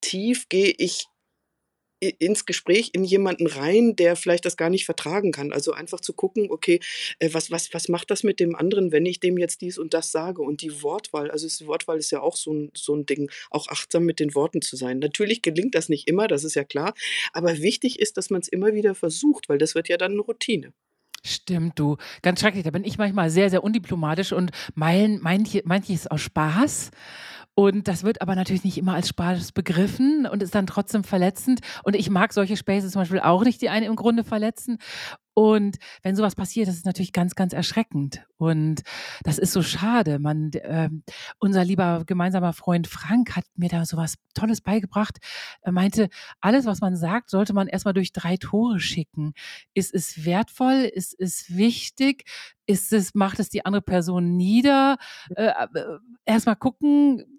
[0.00, 1.06] tief gehe ich
[2.00, 5.52] ins Gespräch in jemanden rein, der vielleicht das gar nicht vertragen kann.
[5.52, 6.80] Also einfach zu gucken, okay,
[7.18, 9.94] äh, was, was, was macht das mit dem anderen, wenn ich dem jetzt dies und
[9.94, 10.42] das sage?
[10.42, 13.68] Und die Wortwahl, also die Wortwahl ist ja auch so ein, so ein Ding, auch
[13.68, 14.98] achtsam mit den Worten zu sein.
[14.98, 16.94] Natürlich gelingt das nicht immer, das ist ja klar,
[17.32, 20.20] aber wichtig ist, dass man es immer wieder versucht, weil das wird ja dann eine
[20.20, 20.72] Routine.
[21.26, 21.96] Stimmt, du.
[22.22, 22.62] Ganz schrecklich.
[22.62, 26.90] Da bin ich manchmal sehr, sehr undiplomatisch und mein, manche, manches aus Spaß.
[27.58, 31.60] Und das wird aber natürlich nicht immer als Spaß begriffen und ist dann trotzdem verletzend.
[31.84, 34.76] Und ich mag solche Spaces zum Beispiel auch nicht, die einen im Grunde verletzen.
[35.32, 38.26] Und wenn sowas passiert, das ist natürlich ganz, ganz erschreckend.
[38.36, 38.82] Und
[39.22, 40.18] das ist so schade.
[40.18, 40.90] Man, äh,
[41.38, 45.16] unser lieber gemeinsamer Freund Frank hat mir da sowas Tolles beigebracht.
[45.62, 46.10] Er meinte,
[46.42, 49.32] alles, was man sagt, sollte man erstmal durch drei Tore schicken.
[49.72, 50.90] Ist es wertvoll?
[50.92, 52.24] Ist es wichtig?
[52.66, 54.98] Ist es, macht es die andere Person nieder?
[55.34, 57.35] Äh, äh, erstmal gucken,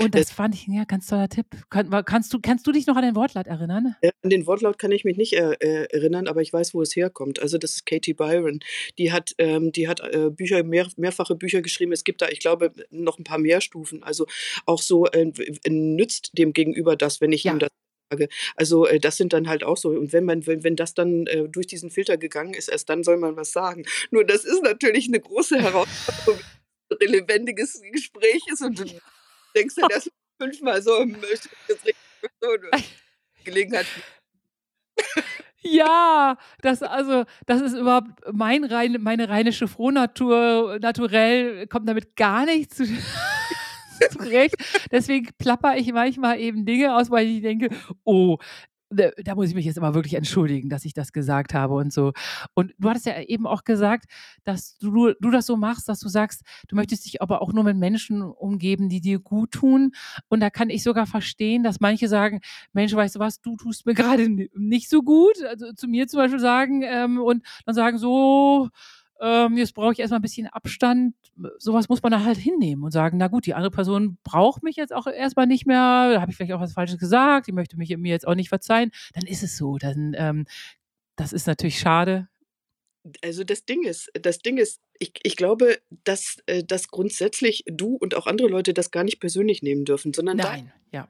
[0.00, 1.46] und das fand ich ein ja, ganz toller Tipp.
[1.70, 3.94] Kann, kannst, du, kannst du dich noch an den Wortlaut erinnern?
[4.00, 6.82] Äh, an den Wortlaut kann ich mich nicht äh, äh, erinnern, aber ich weiß, wo
[6.82, 7.40] es herkommt.
[7.40, 8.60] Also das ist Katie Byron.
[8.98, 11.92] Die hat, ähm, die hat äh, Bücher, mehr, mehrfache Bücher geschrieben.
[11.92, 14.02] Es gibt da, ich glaube, noch ein paar mehr Stufen.
[14.02, 14.26] Also
[14.66, 15.30] auch so äh,
[15.68, 17.52] nützt dem Gegenüber das, wenn ich ja.
[17.52, 17.70] ihm das
[18.10, 18.28] sage.
[18.56, 19.90] Also äh, das sind dann halt auch so.
[19.90, 23.04] Und wenn man, wenn, wenn das dann äh, durch diesen Filter gegangen ist, erst dann
[23.04, 23.84] soll man was sagen.
[24.10, 26.40] Nur das ist natürlich eine große Herausforderung,
[26.90, 28.80] ein lebendiges Gespräch ist und
[29.54, 31.48] denkst du das fünfmal so, jetzt
[32.40, 32.48] so
[33.44, 33.86] Gelegenheit.
[35.66, 42.44] Ja, das also, das ist überhaupt mein rein, meine rheinische Frohnatur, naturell kommt damit gar
[42.44, 42.84] nichts zu,
[44.12, 44.56] zurecht.
[44.90, 47.70] Deswegen plapper ich manchmal eben Dinge aus, weil ich denke,
[48.04, 48.36] oh,
[48.94, 52.12] da muss ich mich jetzt immer wirklich entschuldigen, dass ich das gesagt habe und so.
[52.54, 54.06] Und du hattest ja eben auch gesagt,
[54.44, 57.64] dass du, du das so machst, dass du sagst, du möchtest dich aber auch nur
[57.64, 59.92] mit Menschen umgeben, die dir gut tun.
[60.28, 62.40] Und da kann ich sogar verstehen, dass manche sagen,
[62.72, 65.42] Mensch, weißt du was, du tust mir gerade nicht so gut.
[65.42, 68.70] Also zu mir zum Beispiel sagen ähm, und dann sagen so,
[69.20, 71.14] ähm, jetzt brauche ich erstmal ein bisschen Abstand.
[71.58, 74.76] Sowas muss man da halt hinnehmen und sagen, na gut, die andere Person braucht mich
[74.76, 77.76] jetzt auch erstmal nicht mehr, da habe ich vielleicht auch was Falsches gesagt, die möchte
[77.76, 79.78] mich mir jetzt auch nicht verzeihen, dann ist es so.
[79.78, 80.46] Dann, ähm,
[81.16, 82.28] das ist natürlich schade.
[83.22, 87.96] Also das Ding ist, das Ding ist, ich, ich glaube, dass, äh, dass grundsätzlich du
[87.96, 91.08] und auch andere Leute das gar nicht persönlich nehmen dürfen, sondern Nein, da, ja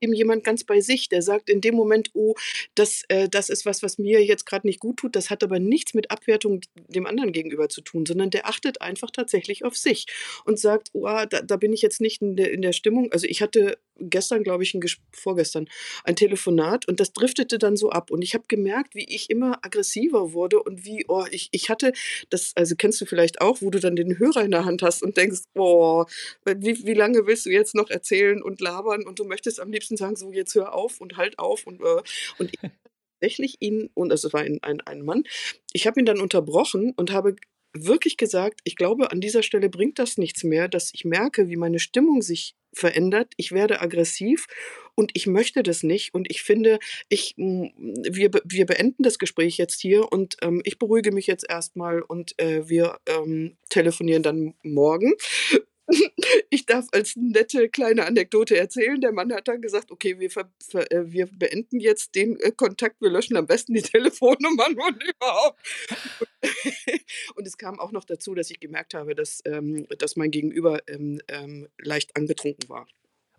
[0.00, 2.34] eben jemand ganz bei sich, der sagt in dem Moment, oh,
[2.74, 5.58] das, äh, das ist was, was mir jetzt gerade nicht gut tut, das hat aber
[5.58, 10.06] nichts mit Abwertung dem anderen gegenüber zu tun, sondern der achtet einfach tatsächlich auf sich
[10.44, 13.12] und sagt, oh, da, da bin ich jetzt nicht in der, in der Stimmung.
[13.12, 15.68] Also ich hatte gestern, glaube ich, ein vorgestern
[16.04, 18.10] ein Telefonat und das driftete dann so ab.
[18.10, 21.92] Und ich habe gemerkt, wie ich immer aggressiver wurde und wie, oh, ich, ich hatte
[22.30, 25.02] das, also kennst du vielleicht auch, wo du dann den Hörer in der Hand hast
[25.02, 26.04] und denkst, oh,
[26.44, 29.06] wie, wie lange willst du jetzt noch erzählen und labern?
[29.06, 32.02] Und du möchtest am liebsten sagen, so jetzt hör auf und halt auf und, äh,
[32.38, 32.70] und ich
[33.24, 35.24] tatsächlich ihn, und es war ein, ein, ein Mann,
[35.72, 37.36] ich habe ihn dann unterbrochen und habe
[37.74, 41.56] wirklich gesagt, ich glaube, an dieser Stelle bringt das nichts mehr, dass ich merke, wie
[41.56, 43.32] meine Stimmung sich verändert.
[43.36, 44.46] Ich werde aggressiv
[44.94, 46.14] und ich möchte das nicht.
[46.14, 51.12] Und ich finde, ich, wir, wir beenden das Gespräch jetzt hier und ähm, ich beruhige
[51.12, 55.14] mich jetzt erstmal und äh, wir ähm, telefonieren dann morgen.
[56.50, 59.00] Ich darf als nette kleine Anekdote erzählen.
[59.00, 60.30] Der Mann hat dann gesagt, okay, wir,
[60.90, 65.60] äh, wir beenden jetzt den äh, Kontakt, wir löschen am besten die Telefonnummern und überhaupt.
[67.36, 70.80] Und es kam auch noch dazu, dass ich gemerkt habe, dass, ähm, dass mein Gegenüber
[70.88, 72.86] ähm, ähm, leicht angetrunken war.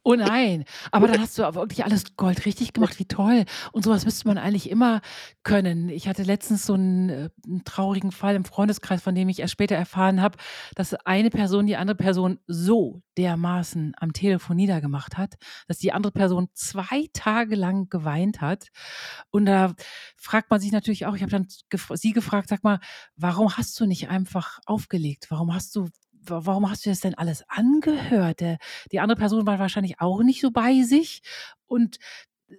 [0.08, 3.44] Oh nein, aber dann hast du wirklich alles Gold richtig gemacht, wie toll.
[3.72, 5.02] Und sowas müsste man eigentlich immer
[5.42, 5.90] können.
[5.90, 9.54] Ich hatte letztens so einen, äh, 'n traurigen Fall im Freundeskreis, von dem ich erst
[9.54, 10.38] später erfahren habe,
[10.76, 15.36] dass eine Person die andere Person so dermaßen am Telefon niedergemacht hat,
[15.68, 18.68] dass die andere Person zwei Tage lang geweint hat.
[19.32, 19.74] Und da
[20.18, 22.80] fragt man sich natürlich auch ich habe dann gef sie gefragt: „Sag mal,
[23.16, 25.26] warum hast du nicht einfach aufgelegt?
[25.32, 25.88] Warum hast du
[26.30, 28.40] warum hast du das denn alles angehört?
[28.40, 28.58] Der,
[28.92, 31.22] die andere Person war wahrscheinlich auch nicht so bei sich
[31.68, 31.98] und
[32.50, 32.56] äh,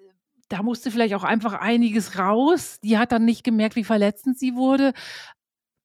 [0.48, 2.78] da musste vielleicht auch einfach einiges raus.
[2.82, 4.92] Die hat dann nicht gemerkt, wie verletzend sie wurde.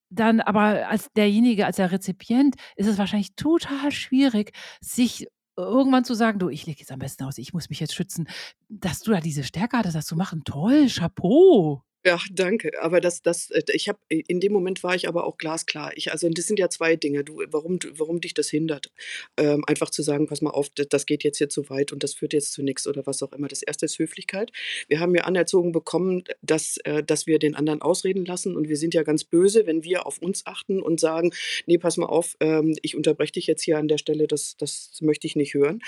[0.10, 6.13] Dann aber als derjenige, als der Rezipient, ist es wahrscheinlich total schwierig, sich irgendwann zu
[6.13, 8.28] sagen, du, ich lege jetzt am besten aus, ich muss mich jetzt schützen,
[8.70, 10.44] dass du da diese Stärke hattest, das zu machen.
[10.44, 11.84] Toll, Chapeau.
[12.05, 12.71] Ja, danke.
[12.81, 15.91] Aber das das äh, ich habe in dem Moment war ich aber auch glasklar.
[15.95, 17.23] Ich also, das sind ja 2 Dinge.
[17.23, 18.91] Du warum warum dich das hindert,
[19.37, 22.15] ähm, einfach zu sagen: „Pass mal auf, das geht jetzt hier zu weit und das
[22.15, 23.47] führt jetzt zu nix“ oder was auch immer.
[23.47, 24.51] Das erste ist Höflichkeit.
[24.87, 28.77] Wir haben ja anerzogen bekommen, dass äh, dass wir den anderen ausreden lassen und wir
[28.77, 31.31] sind ja ganz böse, wenn wir auf uns achten und sagen:
[31.67, 34.89] „Ne, pass mal auf, ähm, ich unterbreche dich jetzt hier an der Stelle, das das
[35.01, 35.81] möchte ich nicht hören.“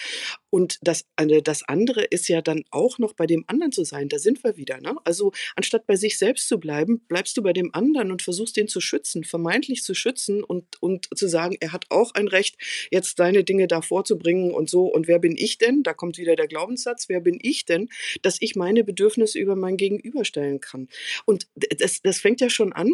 [0.49, 4.09] Und das eine das andere ist ja dann auch noch bei dem anderen zu sein.
[4.09, 4.95] Da sind wir wieder, ne?
[5.03, 8.67] Also, anstatt bei sich selbst zu bleiben, bleibst du bei dem anderen und versuchst den
[8.67, 12.57] zu schützen, vermeintlich zu schützen und und zu sagen: „Er hat auch ein Recht,
[12.91, 14.85] jetzt seine Dinge da vorzubringen und so.
[14.85, 17.89] Und wer bin ich denn?“ Da kommt wieder der Glaubenssatz: „Wer bin ich denn,
[18.21, 20.89] dass ich meine Bedürfnisse über mein Gegenüber stellen kann?“
[21.25, 21.47] Und
[21.79, 22.93] das das fängt ja schon an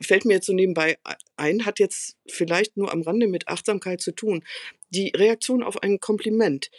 [0.00, 0.98] fällt mir jetzt so nebenbei
[1.36, 4.44] ein, hat jetzt vielleicht nur am Rande mit Achtsamkeit zu tun.
[4.90, 6.70] Die Reaktion auf ein Kompliment.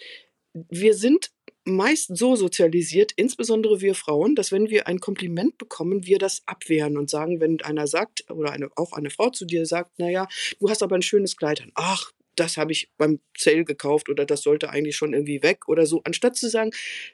[0.53, 1.31] Wir sind
[1.69, 6.97] meist so sozialisiert, insbesondere wir Frauen, dass wenn wir ein Kompliment bekommen, wir das abwehren
[6.97, 10.27] und sagen, wenn einer sagt oder eine auch eine Frau zu dir sagt: „Na ja,
[10.59, 14.25] du hast aber 'n schönes Kleid an.“ „Ach, das habe ich beim Sale gekauft“ oder
[14.25, 16.71] „das sollte eigentlich schon irgendwie weg“ oder so, anstatt zu sagen: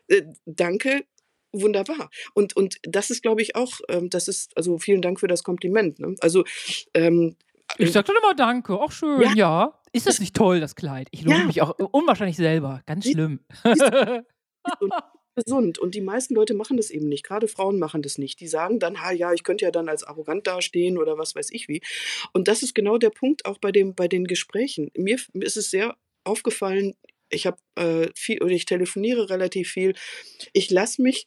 [0.07, 1.05] „Äh, danke,
[1.53, 5.27] wunderbar.“ Und und das ist, glaube ich, auch ähm, das ist also, vielen Dank für
[5.27, 6.15] das Kompliment, ne?
[6.21, 6.43] Also,
[6.93, 7.35] ähm,
[7.79, 9.35] Ich äh sage dann immer: „Danke.“ „Ach schön, Ja.
[9.35, 11.45] ja.“ „Ist das nicht toll, das Kleid?“ Ich lobe Ja.
[11.45, 13.41] mich auch unwahrscheinlich selber, ganz schlimm.
[14.79, 14.89] du?
[15.37, 17.25] gesund und die meisten Leute machen das eben nicht.
[17.25, 18.39] Grade Frauen machen das nicht.
[18.39, 21.49] Die sagen dann: „Ha ja, ich könnte ja dann als arrogant dastehen“ oder was weiß
[21.51, 21.81] ich wie.
[22.33, 24.91] Und das ist genau der Punkt auch bei dem bei den Gesprächen.
[24.95, 26.95] Mir ist es sehr aufgefallen,
[27.29, 29.93] ich habe, äh, viel oder ich telefoniere relativ viel.
[30.53, 31.25] Ich lasse mich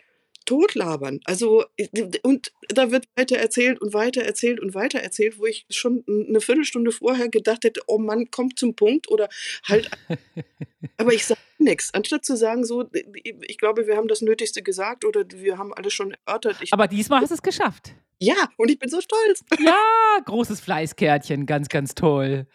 [0.49, 1.21] totlabern.
[1.25, 6.41] Also, d und da wird weitererzählt und weitererzählt und weitererzählt, wo ich schon 'n 'ne
[6.41, 9.29] Viertelstunde vorher gedacht hätte: „Oh Mann, komm zum Punkt“ oder
[9.69, 9.89] halt
[10.99, 11.91] aber ich sage nix.
[11.93, 15.59] Anstatt zu sagen so: „D d ich glaube, wir haben das Nötigste gesagt“ oder „Wir
[15.59, 17.95] haben alles schon erörtert.“ Ich Aber diesmal hast du's geschafft.
[18.21, 19.45] Ja, und ich bin so stolz.
[19.61, 19.77] Ja,
[20.25, 22.47] großes Fleißkärtchen, ganz, ganz toll.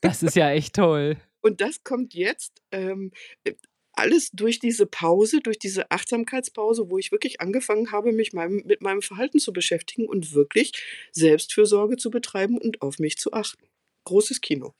[0.00, 1.16] Das ist ja echt toll.
[1.42, 3.12] Und das kommt jetzt, ähm,
[3.44, 3.52] äh,
[3.94, 8.82] alles durch diese Pause, durch diese Achtsamkeitspause, wo ich wirklich angefangen habe, mich meinem mit
[8.82, 10.72] meinem Verhalten zu beschäftigen und wirklich
[11.12, 13.66] Selbstfürsorge zu betreiben und auf mich zu achten.
[14.04, 14.74] Großes Kino.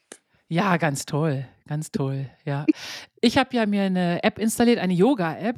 [0.51, 2.67] Ja, ganz toll, ganz toll, ja.
[3.21, 5.57] Ich habe ja mir 'ne App installiert, eine Yoga-App,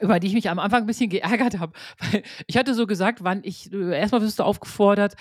[0.00, 1.74] über die ich mich am Anfang 'n bisschen geärgert habe,
[2.48, 5.14] ich hatte so gesagt, wann ich äh, erst mal wirst du aufgefordert,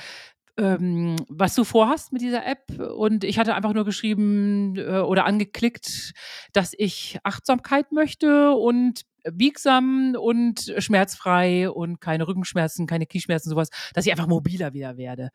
[0.60, 5.26] ähm, was du vorhast mit dieser App und ich hatte einfach nur geschrieben, äh, oder
[5.26, 6.14] angeklickt,
[6.54, 13.70] dass ich Achtsamkeit möchte und biegsam und schmerzfrei und keine Rückenschmerzen, keine Knieschmerzen, so was,
[13.94, 15.30] dass ich einfach mobiler wieder werde.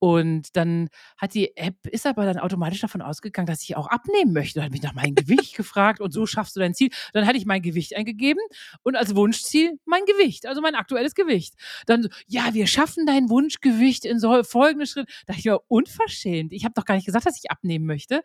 [0.00, 4.32] Und dann hat die App ist aber dann automatisch davon ausgegangen, dass ich auch abnehmen
[4.32, 6.88] möchte, hat mich nach meinem Gewicht gefragt und so schaffst du dein Ziel.
[7.12, 8.40] Dann hatte ich mein Gewicht eingegeben
[8.82, 11.54] und als Wunschziel mein Gewicht, also mein aktuelles Gewicht.
[11.86, 15.60] Dann so: „Ja, wir schaffen dein Wunschgewicht in so folgenden Schritten.“ Da dachte ich mir:
[15.68, 16.52] „Unverschämt.
[16.54, 18.22] Ich habe doch gar nicht gesagt, dass ich abnehmen möchte.“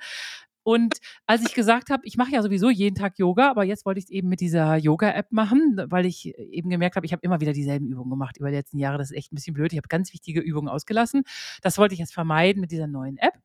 [0.66, 0.98] Und
[1.28, 4.10] als ich gesagt habe ich mache ja sowieso jeden Tag Yoga, aber jetzt wollte ich's
[4.10, 7.88] eben mit dieser Yoga-App machen, weil ich eben gemerkt habe, ich habe immer wieder dieselben
[7.88, 8.98] Übungen gemacht über die letzten Jahre.
[8.98, 9.72] Das ist echt 'n bisschen blöd.
[9.74, 11.24] Ich habe ganz wichtige Übungen ausgelassen.
[11.62, 13.45] Das wollte ich jetzt vermeiden mit dieser neuen App.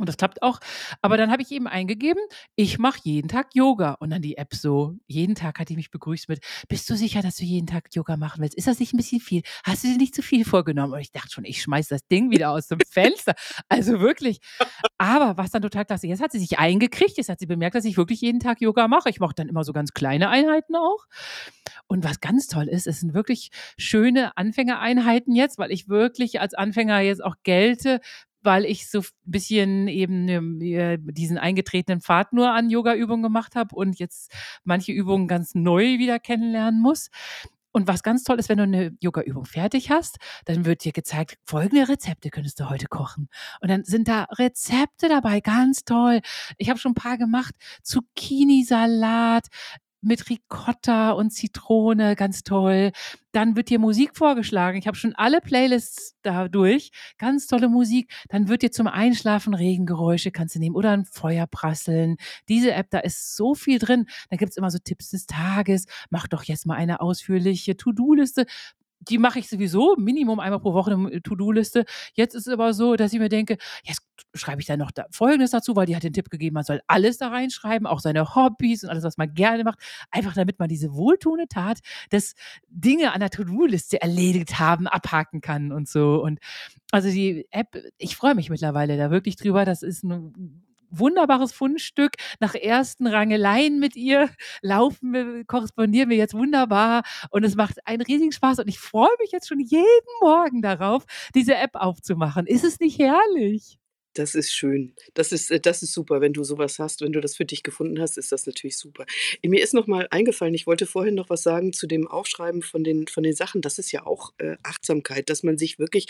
[0.00, 0.60] Und das klappt auch.
[1.02, 2.22] Aber dann habe ich eben eingegeben:
[2.56, 5.90] „Ich mache jeden Tag Yoga.“ Und dann die App so jeden Tag hat die mich
[5.90, 8.56] begrüßt mit: „Bist du sicher, dass du jeden Tag Yoga machen willst?
[8.56, 9.42] Ist das nicht 'n bisschen viel?
[9.64, 12.30] Hast du dir nicht zu viel vorgenommen?“ Und ich dachte schon, ich schmeiße das Ding
[12.30, 13.34] wieder aus dem Fenster.
[13.68, 14.40] Also wirklich.
[14.98, 17.84] Aber was dann total klasse jetzt hat sie sich eingekriegt, jetzt hat sie bemerkt, dass
[17.84, 19.08] ich wirklich jeden Tag Yoga mache.
[19.10, 21.06] Ich mache dann immer so ganz kleine Einheiten auch.
[21.88, 26.54] Und was ganz toll ist, es sind wirklich schöne Anfängereinheiten jetzt, weil ich wirklich als
[26.54, 28.00] Anfänger jetzt auch gelte,
[28.42, 30.28] weil ich so f bisschen eben,
[30.62, 34.32] äh, diesen eingetretenen Pfad nur an Yogaübungen gemacht habe und jetzt
[34.64, 37.08] manche Übungen ganz neu wieder kennenlernen muss.
[37.72, 41.36] Und was ganz toll ist, wenn du 'ne Yogaübung fertig hast, dann wird dir gezeigt:
[41.46, 43.28] „Folgende Rezepte könntest du heute kochen.“
[43.60, 46.20] Und dann sind da Rezepte dabei, ganz toll.
[46.58, 47.54] Ich habe schon 'n paar gemacht.
[47.84, 49.46] Zucchinisalat
[50.02, 52.92] mit Ricotta und Zitrone, ganz toll.
[53.32, 54.78] Dann wird dir Musik vorgeschlagen.
[54.78, 58.10] Ich habe schon alle Playlists da durch, ganz tolle Musik.
[58.28, 62.16] Dann wird dir zum Einschlafen Regengeräusche kannst du nehmen oder 'n Feuer prasseln.
[62.48, 64.06] Diese App, da ist so viel drin.
[64.30, 68.46] Da gibt's immer so Tipps des Tages: „Mach doch jetzt mal eine ausführliche To-do-Liste.“
[69.08, 71.84] Die mache ich sowieso Minimum einmal pro Woche 'ne To-do-Liste.
[72.14, 74.02] Jetzt ist es aber so, dass ich mir denke: „Jetzt
[74.34, 76.80] schreibe ich da noch da Folgendes dazu“, weil die hat den Tipp gegeben, man soll
[76.86, 79.78] alles da reinschreiben, auch seine Hobbys und alles, was man gerne macht,
[80.10, 81.78] einfach damit man diese wohltuende Tat
[82.12, 82.34] des
[82.68, 86.22] Dinge an der To-do-Liste erledigt haben, abhaken kann und so.
[86.22, 86.38] Und
[86.92, 89.64] also die App ich freue mich mittlerweile da wirklich drüber.
[89.64, 90.32] Das ist 'ne
[90.90, 92.12] wunderbares Fundstück.
[92.40, 94.30] Nach ersten Rangeleien mit ihr
[94.62, 99.08] laufen wir, korrespondieren wir jetzt wunderbar und es macht einen riesigen Spaß und ich freue
[99.20, 99.84] mich jetzt schon jeden
[100.20, 102.46] Morgen darauf, diese App aufzumachen.
[102.46, 103.78] Ist es nicht herrlich?
[104.14, 104.94] Das ist schön.
[105.14, 107.00] Das ist äh, das ist super, wenn du sowas hast.
[107.00, 109.06] Wenn du das für dich gefunden hast, ist das natürlich super.
[109.44, 112.82] Mir ist noch mal eingefallen, ich wollte vorhin noch was sagen zu dem Aufschreiben von
[112.82, 113.60] den von den Sachen.
[113.60, 116.06] Das ist ja auch, äh, Achtsamkeit, dass man sich wirklich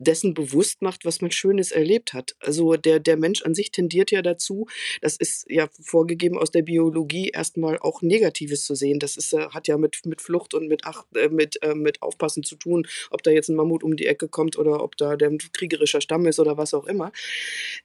[0.00, 2.34] dessen bewusst macht, was man Schönes erlebt hat.
[2.40, 4.66] Also der der Mensch an sich tendiert ja dazu
[5.00, 8.98] das ist ja vorgegeben aus der Biologie, erstmal auch Negatives zu sehen.
[8.98, 12.42] Das ist, hat ja mit mit Flucht und mit Ach äh, mit äh, mit Aufpassen
[12.42, 15.36] zu tun, ob da jetzt ein Mammut um die Ecke kommt oder ob da der
[15.52, 17.12] kriegerischer Stamm ist oder was auch immer.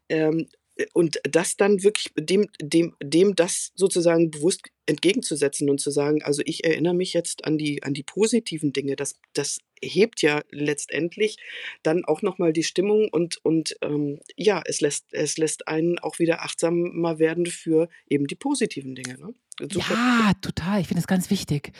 [0.09, 0.47] Ähm,
[0.77, 6.23] äh, und das dann wirklich dem dem dem das sozusagen bewusst entgegenzusetzen und zu sagen:
[6.23, 10.41] „Also, ich erinnere mich jetzt an die an die positiven Dinge.“ Das das hebt ja
[10.51, 11.37] letztendlich
[11.83, 15.99] dann auch noch mal die Stimmung und und, ähm, ja, es lässt es lässt einen
[15.99, 19.33] auch wieder achtsamer werden für eben die positiven Dinge, ne?
[19.61, 19.93] Super.
[19.93, 20.81] Ja, total.
[20.81, 21.71] Ich finde es ganz wichtig.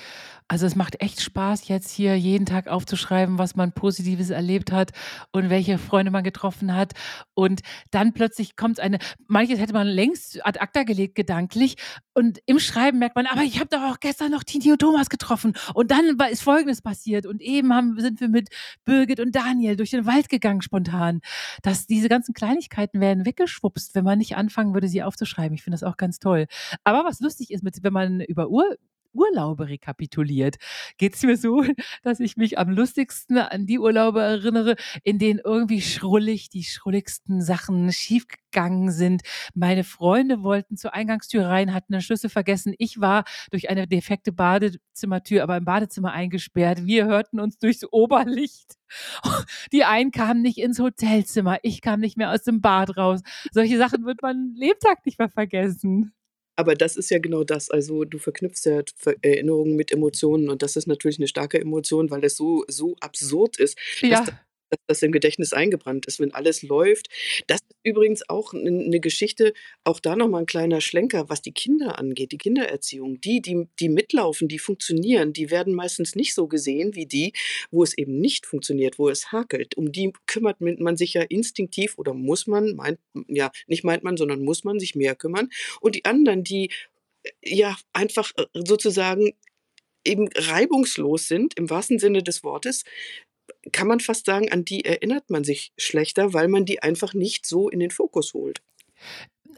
[0.47, 4.91] Also, es macht echt Spaß, jetzt hier jeden Tag aufzuschreiben, was man Positives erlebt hat
[5.34, 6.93] und welche Freunde man getroffen hat.
[7.34, 11.76] Und dann plötzlich kommt eine manches hätte man längst ad acta gelegt gedanklich
[12.14, 15.09] und im Schreiben merkt man: „Aber ich habe doch auch gestern noch Tini und Thomas
[15.09, 18.49] getroffen und dann ist Folgendes passiert und eben haben sind wir mit
[18.85, 21.21] Birgit und Daniel durch den Wald gegangen spontan.“
[21.63, 25.55] Dass diese ganzen Kleinigkeiten werden weggeschwupst, wenn man nicht anfangen würde, sie aufzuschreiben.
[25.55, 26.47] Ich finde das auch ganz toll.
[26.83, 28.77] Aber was lustig ist mit wenn man über Ur
[29.16, 30.57] Urlaube rekapituliert,
[30.97, 31.63] geht es mir so,
[32.03, 37.41] dass ich mich am lustigsten an die Urlaube erinnere, in denen irgendwie schrullig die schrulligsten
[37.41, 39.24] Sachen schiefgegangen sind.
[39.53, 42.74] Meine Freunde wollten zur Eingangstür rein, hatten den Schlüssel vergessen.
[42.78, 46.86] Ich war durch eine defekte Badezimmertür, aber im Badezimmer eingesperrt.
[46.86, 48.76] Wir hörten uns durchs Oberlicht.
[49.72, 53.22] Die einen kamen nicht ins Hotelzimmer, ich kam nicht mehr aus dem Bad raus.
[53.51, 56.13] Solche Sachen wird man Lebtag nicht mehr vergessen.
[56.58, 57.70] Aber das ist ja genau das.
[57.70, 58.82] Also, du verknüpfst ja
[59.22, 63.58] Erinnerungen mit Emotionen und das ist natürlich 'ne starke Emotion, weil das so so absurd
[63.58, 64.22] ist, Ja.
[64.24, 64.34] dass
[64.88, 67.07] das im Gedächtnis eingebrannt ist, wenn alles läuft.
[67.47, 69.53] Das ist übrigens auch 'n 'ne Geschichte
[69.84, 73.22] auch da noch mal 'n kleiner Schlenker, was die Kinder angeht, die Kindererziehung.
[73.22, 77.34] Die, die die mitlaufen, die funktionieren, die werden meistens nicht so gesehen wie die,
[77.72, 79.78] wo es eben nicht funktioniert, wo es hakelt.
[79.78, 84.18] Um die kümmert man sich ja instinktiv oder muss man, meint ja, nicht meint man,
[84.18, 85.49] sondern muss man sich mehr kümmern.
[85.82, 86.70] Und die anderen, die,
[87.24, 89.34] äh, ja, einfach, äh, sozusagen
[90.05, 92.84] eben reibungslos sind im wahrsten Sinne des Wortes,
[93.71, 97.45] kann man fast sagen, an die erinnert man sich schlechter, weil man die einfach nicht
[97.45, 98.61] so in den Fokus holt.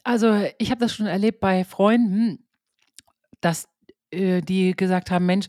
[0.04, 2.46] Also, ich habe das schon erlebt bei Freunden,
[3.42, 3.68] dass,
[4.12, 5.48] äh, die gesagt haben: „Mensch,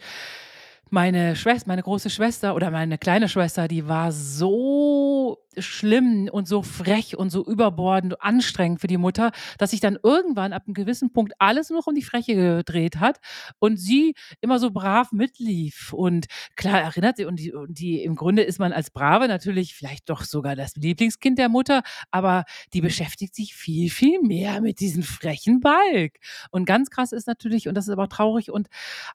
[0.90, 6.62] meine Schwest meine große Schwester oder meine kleine Schwester, die war so schlimm und so
[6.62, 10.74] frech und so überbordend und anstrengend für die Mutter, dass sich dann irgendwann ab 'nem
[10.74, 13.18] gewissen Punkt alles nur noch um die Freche gedreht hat
[13.58, 18.14] und sie immer so brav mitlief.“ Und klar erinnert sie und die und die im
[18.16, 22.80] Grunde ist man als Brave natürlich vielleicht doch sogar das Lieblingskind der Mutter, aber die
[22.80, 26.14] beschäftigt sich viel, viel mehr mit diesem frechen Balk.
[26.50, 28.68] Und ganz krass ist natürlich und das ist aber traurig und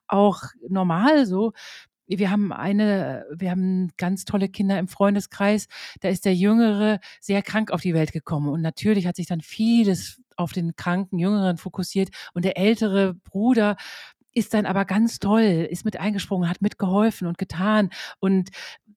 [0.08, 1.52] auch normal so,
[2.08, 5.68] wir haben eine wir haben ganz tolle Kinder im Freundeskreis,
[6.00, 8.48] da ist der Jüngere sehr krank auf die Welt gekommen.
[8.48, 12.10] Und natürlich hat sich dann vieles auf den kranken Jüngeren fokussiert.
[12.34, 13.76] Und der ältere Bruder
[14.34, 17.90] ist dann aber ganz toll, ist mit eingesprungen, hat mitgeholfen und getan
[18.20, 18.50] und,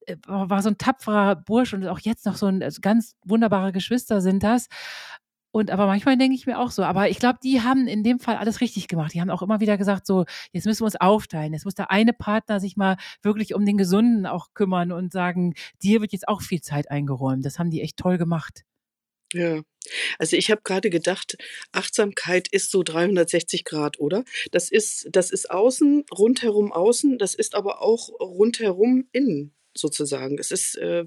[0.08, 3.72] äh, war so 'n tapferer Bursche und auch jetzt noch so 'n also, ganz wunderbare
[3.74, 4.68] Geschwister sind das.
[5.58, 8.20] Und aber manchmal denke ich mir auch so aber ich glaube, die haben in dem
[8.20, 9.16] Fall alles richtig gemacht.
[9.16, 11.52] Die haben auch immer wieder gesagt so: „Jetzt müssen wir uns aufteilen.
[11.52, 15.56] Jetzt muss der eine Partner sich mal wirklich um den Gesunden auch kümmern und sagen:
[15.82, 18.66] ‚Dir wird jetzt auch viel Zeit eingeräumt.‘“ Das haben die echt toll gemacht.
[19.34, 19.62] Ja.
[20.20, 21.38] Also, ich habe grade gedacht,
[21.72, 24.26] Achtsamkeit ist so 360 Grad, oder?
[24.52, 30.38] Das ist das ist außen, rundherum außen, das ist aber auch rundherum innen sozusagen.
[30.40, 31.06] Es ist, äh,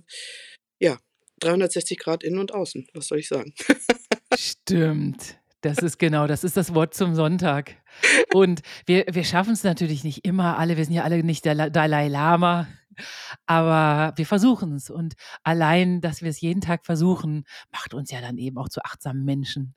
[0.81, 0.99] ja,
[1.41, 2.89] 360 Grad innen und außen.
[2.95, 3.55] Was soll ich sagen?
[4.35, 5.39] Stimmt.
[5.63, 7.77] Das ist genau das ist das Wort zum Sonntag.
[8.33, 10.77] Und wir wir schaffen's natürlich nicht immer alle.
[10.77, 12.67] Wir sind ja alle nicht der La Dalai Lama,
[13.47, 14.91] aber wir versuchen's.
[14.91, 15.15] Und
[15.45, 19.75] allein, dass wir's jeden Tag versuchen, macht uns ja dann eben auch zu achtsamen Menschen.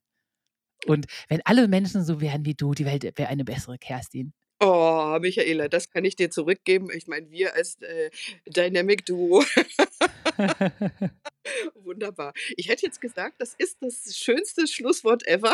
[0.88, 4.34] Und wenn alle Menschen so wären wie du, die Welt wäre eine bessere, Kerstin.
[4.62, 6.90] Oh, Michaela, das kann ich dir zurückgeben.
[6.94, 8.10] Ich meine, wir als, äh,
[8.48, 9.44] Dynamic Duo.
[11.76, 12.34] Wunderbar.
[12.56, 15.54] Ich hätte jetzt gesagt, das ist das schönste Schlusswort ever.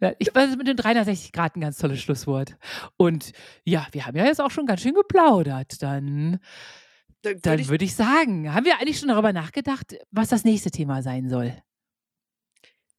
[0.00, 2.56] Ja, ich weiß mit den 360 Grad 'n ganz tolles Schlusswort.
[2.96, 3.32] Und
[3.64, 5.82] ja, wir haben ja jetzt auch schon ganz schön geplaudert.
[5.82, 6.40] Dann
[7.22, 10.44] Dann würde dann ich würde ich sagen haben wir eigentlich schon darüber nachgedacht, was das
[10.44, 11.56] nächste Thema sein soll?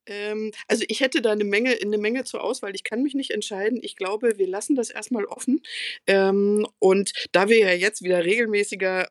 [0.08, 2.74] Ähm, also, ich hätte da 'ne Menge 'ne Menge zur Auswahl.
[2.74, 3.80] Ich kann mich nicht entscheiden.
[3.82, 5.62] Ich glaube, wir lassen das erst mal offen.
[6.06, 9.08] Ähm, und da wir ja jetzt wieder regelmäßiger,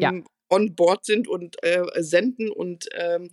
[0.00, 0.12] Ja.
[0.12, 3.30] ähm, on board sind und, äh, senden und, ähm,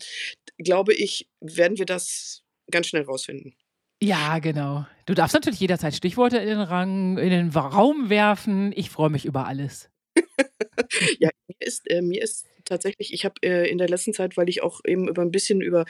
[0.59, 3.55] glaube ich, werden wir das ganz schnell rausfinden.
[4.01, 4.85] Ja, genau.
[5.07, 8.71] Du darfst natürlich jederzeit Stichworte in den Rang in den Raum werfen.
[8.75, 9.89] Ich freue mich über alles.
[11.19, 14.49] Ja, mir ist äh, mir ist tatsächlich ich habe, äh, in der letzten Zeit, weil
[14.49, 15.85] ich auch eben über 'n bisschen über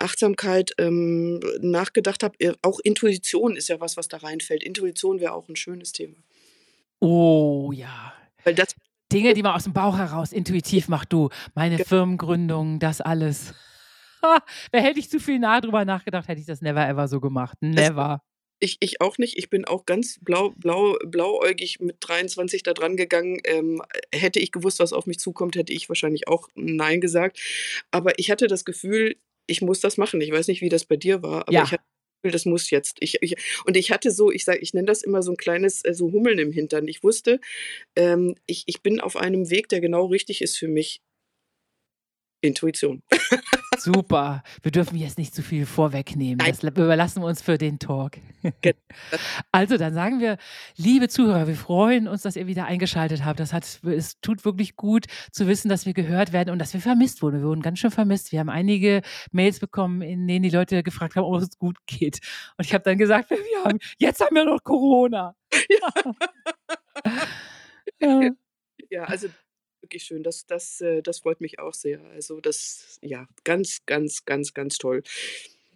[0.00, 4.62] Achtsamkeit, ähm, nachgedacht habe auch Intuition ist ja was, was da reinfällt.
[4.64, 6.16] Intuition wäre auch 'n schönes Thema.
[7.00, 8.12] Oh ja.
[8.44, 8.74] Weil das
[9.12, 11.30] Dinge, die man aus'm Bauch heraus intuitiv macht, du.
[11.54, 13.54] Meine Ge Firmengründung, das alles.
[14.72, 17.56] Da hätte ich zu viel nah drüber nachgedacht, hätte ich das never ever so gemacht.
[17.62, 18.20] Never.
[18.60, 19.38] ich ich auch nicht.
[19.38, 23.38] Ich bin auch ganz blau blau blauäugig mit 23 da dran gegangen.
[23.44, 23.82] Ähm,
[24.12, 27.40] hätte ich gewusst, was auf mich zukommt, hätte ich wahrscheinlich auch nein gesagt.
[27.90, 29.16] Aber ich hatte das Gefühl,
[29.50, 30.20] ich muss das machen.
[30.22, 31.74] Ich weiß nicht, wie das bei dir war, aber ich Ja.
[31.74, 32.98] hatte das Gefühl, das muss jetzt.
[33.00, 33.36] Ich ich
[33.66, 36.12] und ich hatte so ich sage ich nenne das immer so 'n kleines, äh, so
[36.12, 36.88] Hummeln im Hintern.
[36.88, 37.40] Ich wusste,
[37.96, 41.00] ähm, ich ich bin auf einem Weg, der genau richtig ist für mich.
[42.40, 43.02] Intuition.
[43.78, 44.42] Super.
[44.62, 46.38] Wir dürfen jetzt nicht zu viel vorwegnehmen.
[46.38, 46.50] Nein.
[46.50, 48.12] Das überlassen wir uns für den Talk.
[49.52, 50.38] Also, dann sagen wir,
[50.76, 53.38] liebe Zuhörer, wir freuen uns, dass ihr wieder eingeschaltet habt.
[53.38, 56.80] Das hat es tut wirklich gut zu wissen, dass wir gehört werden und dass wir
[56.80, 57.40] vermisst wurden.
[57.40, 58.32] Wir wurden ganz schön vermisst.
[58.32, 62.20] Wir haben einige Mails bekommen, in denen die Leute gefragt haben, ob es gut geht.
[62.56, 65.34] Und ich habe dann gesagt: „Wir haben jetzt haben wir noch Corona.“
[65.68, 66.14] Ja.
[68.90, 69.28] Ja, also
[69.90, 70.22] wirklich schön.
[70.22, 72.00] Das das äh, das freut mich auch sehr.
[72.14, 75.02] Also, das ja, ganz, ganz, ganz, ganz toll.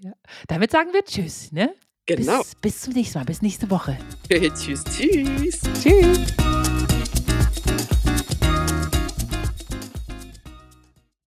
[0.00, 0.12] Ja.
[0.48, 1.74] Damit sagen wir tschüss, ne?
[2.06, 2.38] Genau.
[2.38, 3.98] Bis bis zum nächsten Mal, bis nächste Woche.
[4.28, 5.60] Tschüss, tschüss.
[5.82, 6.63] Tschüss.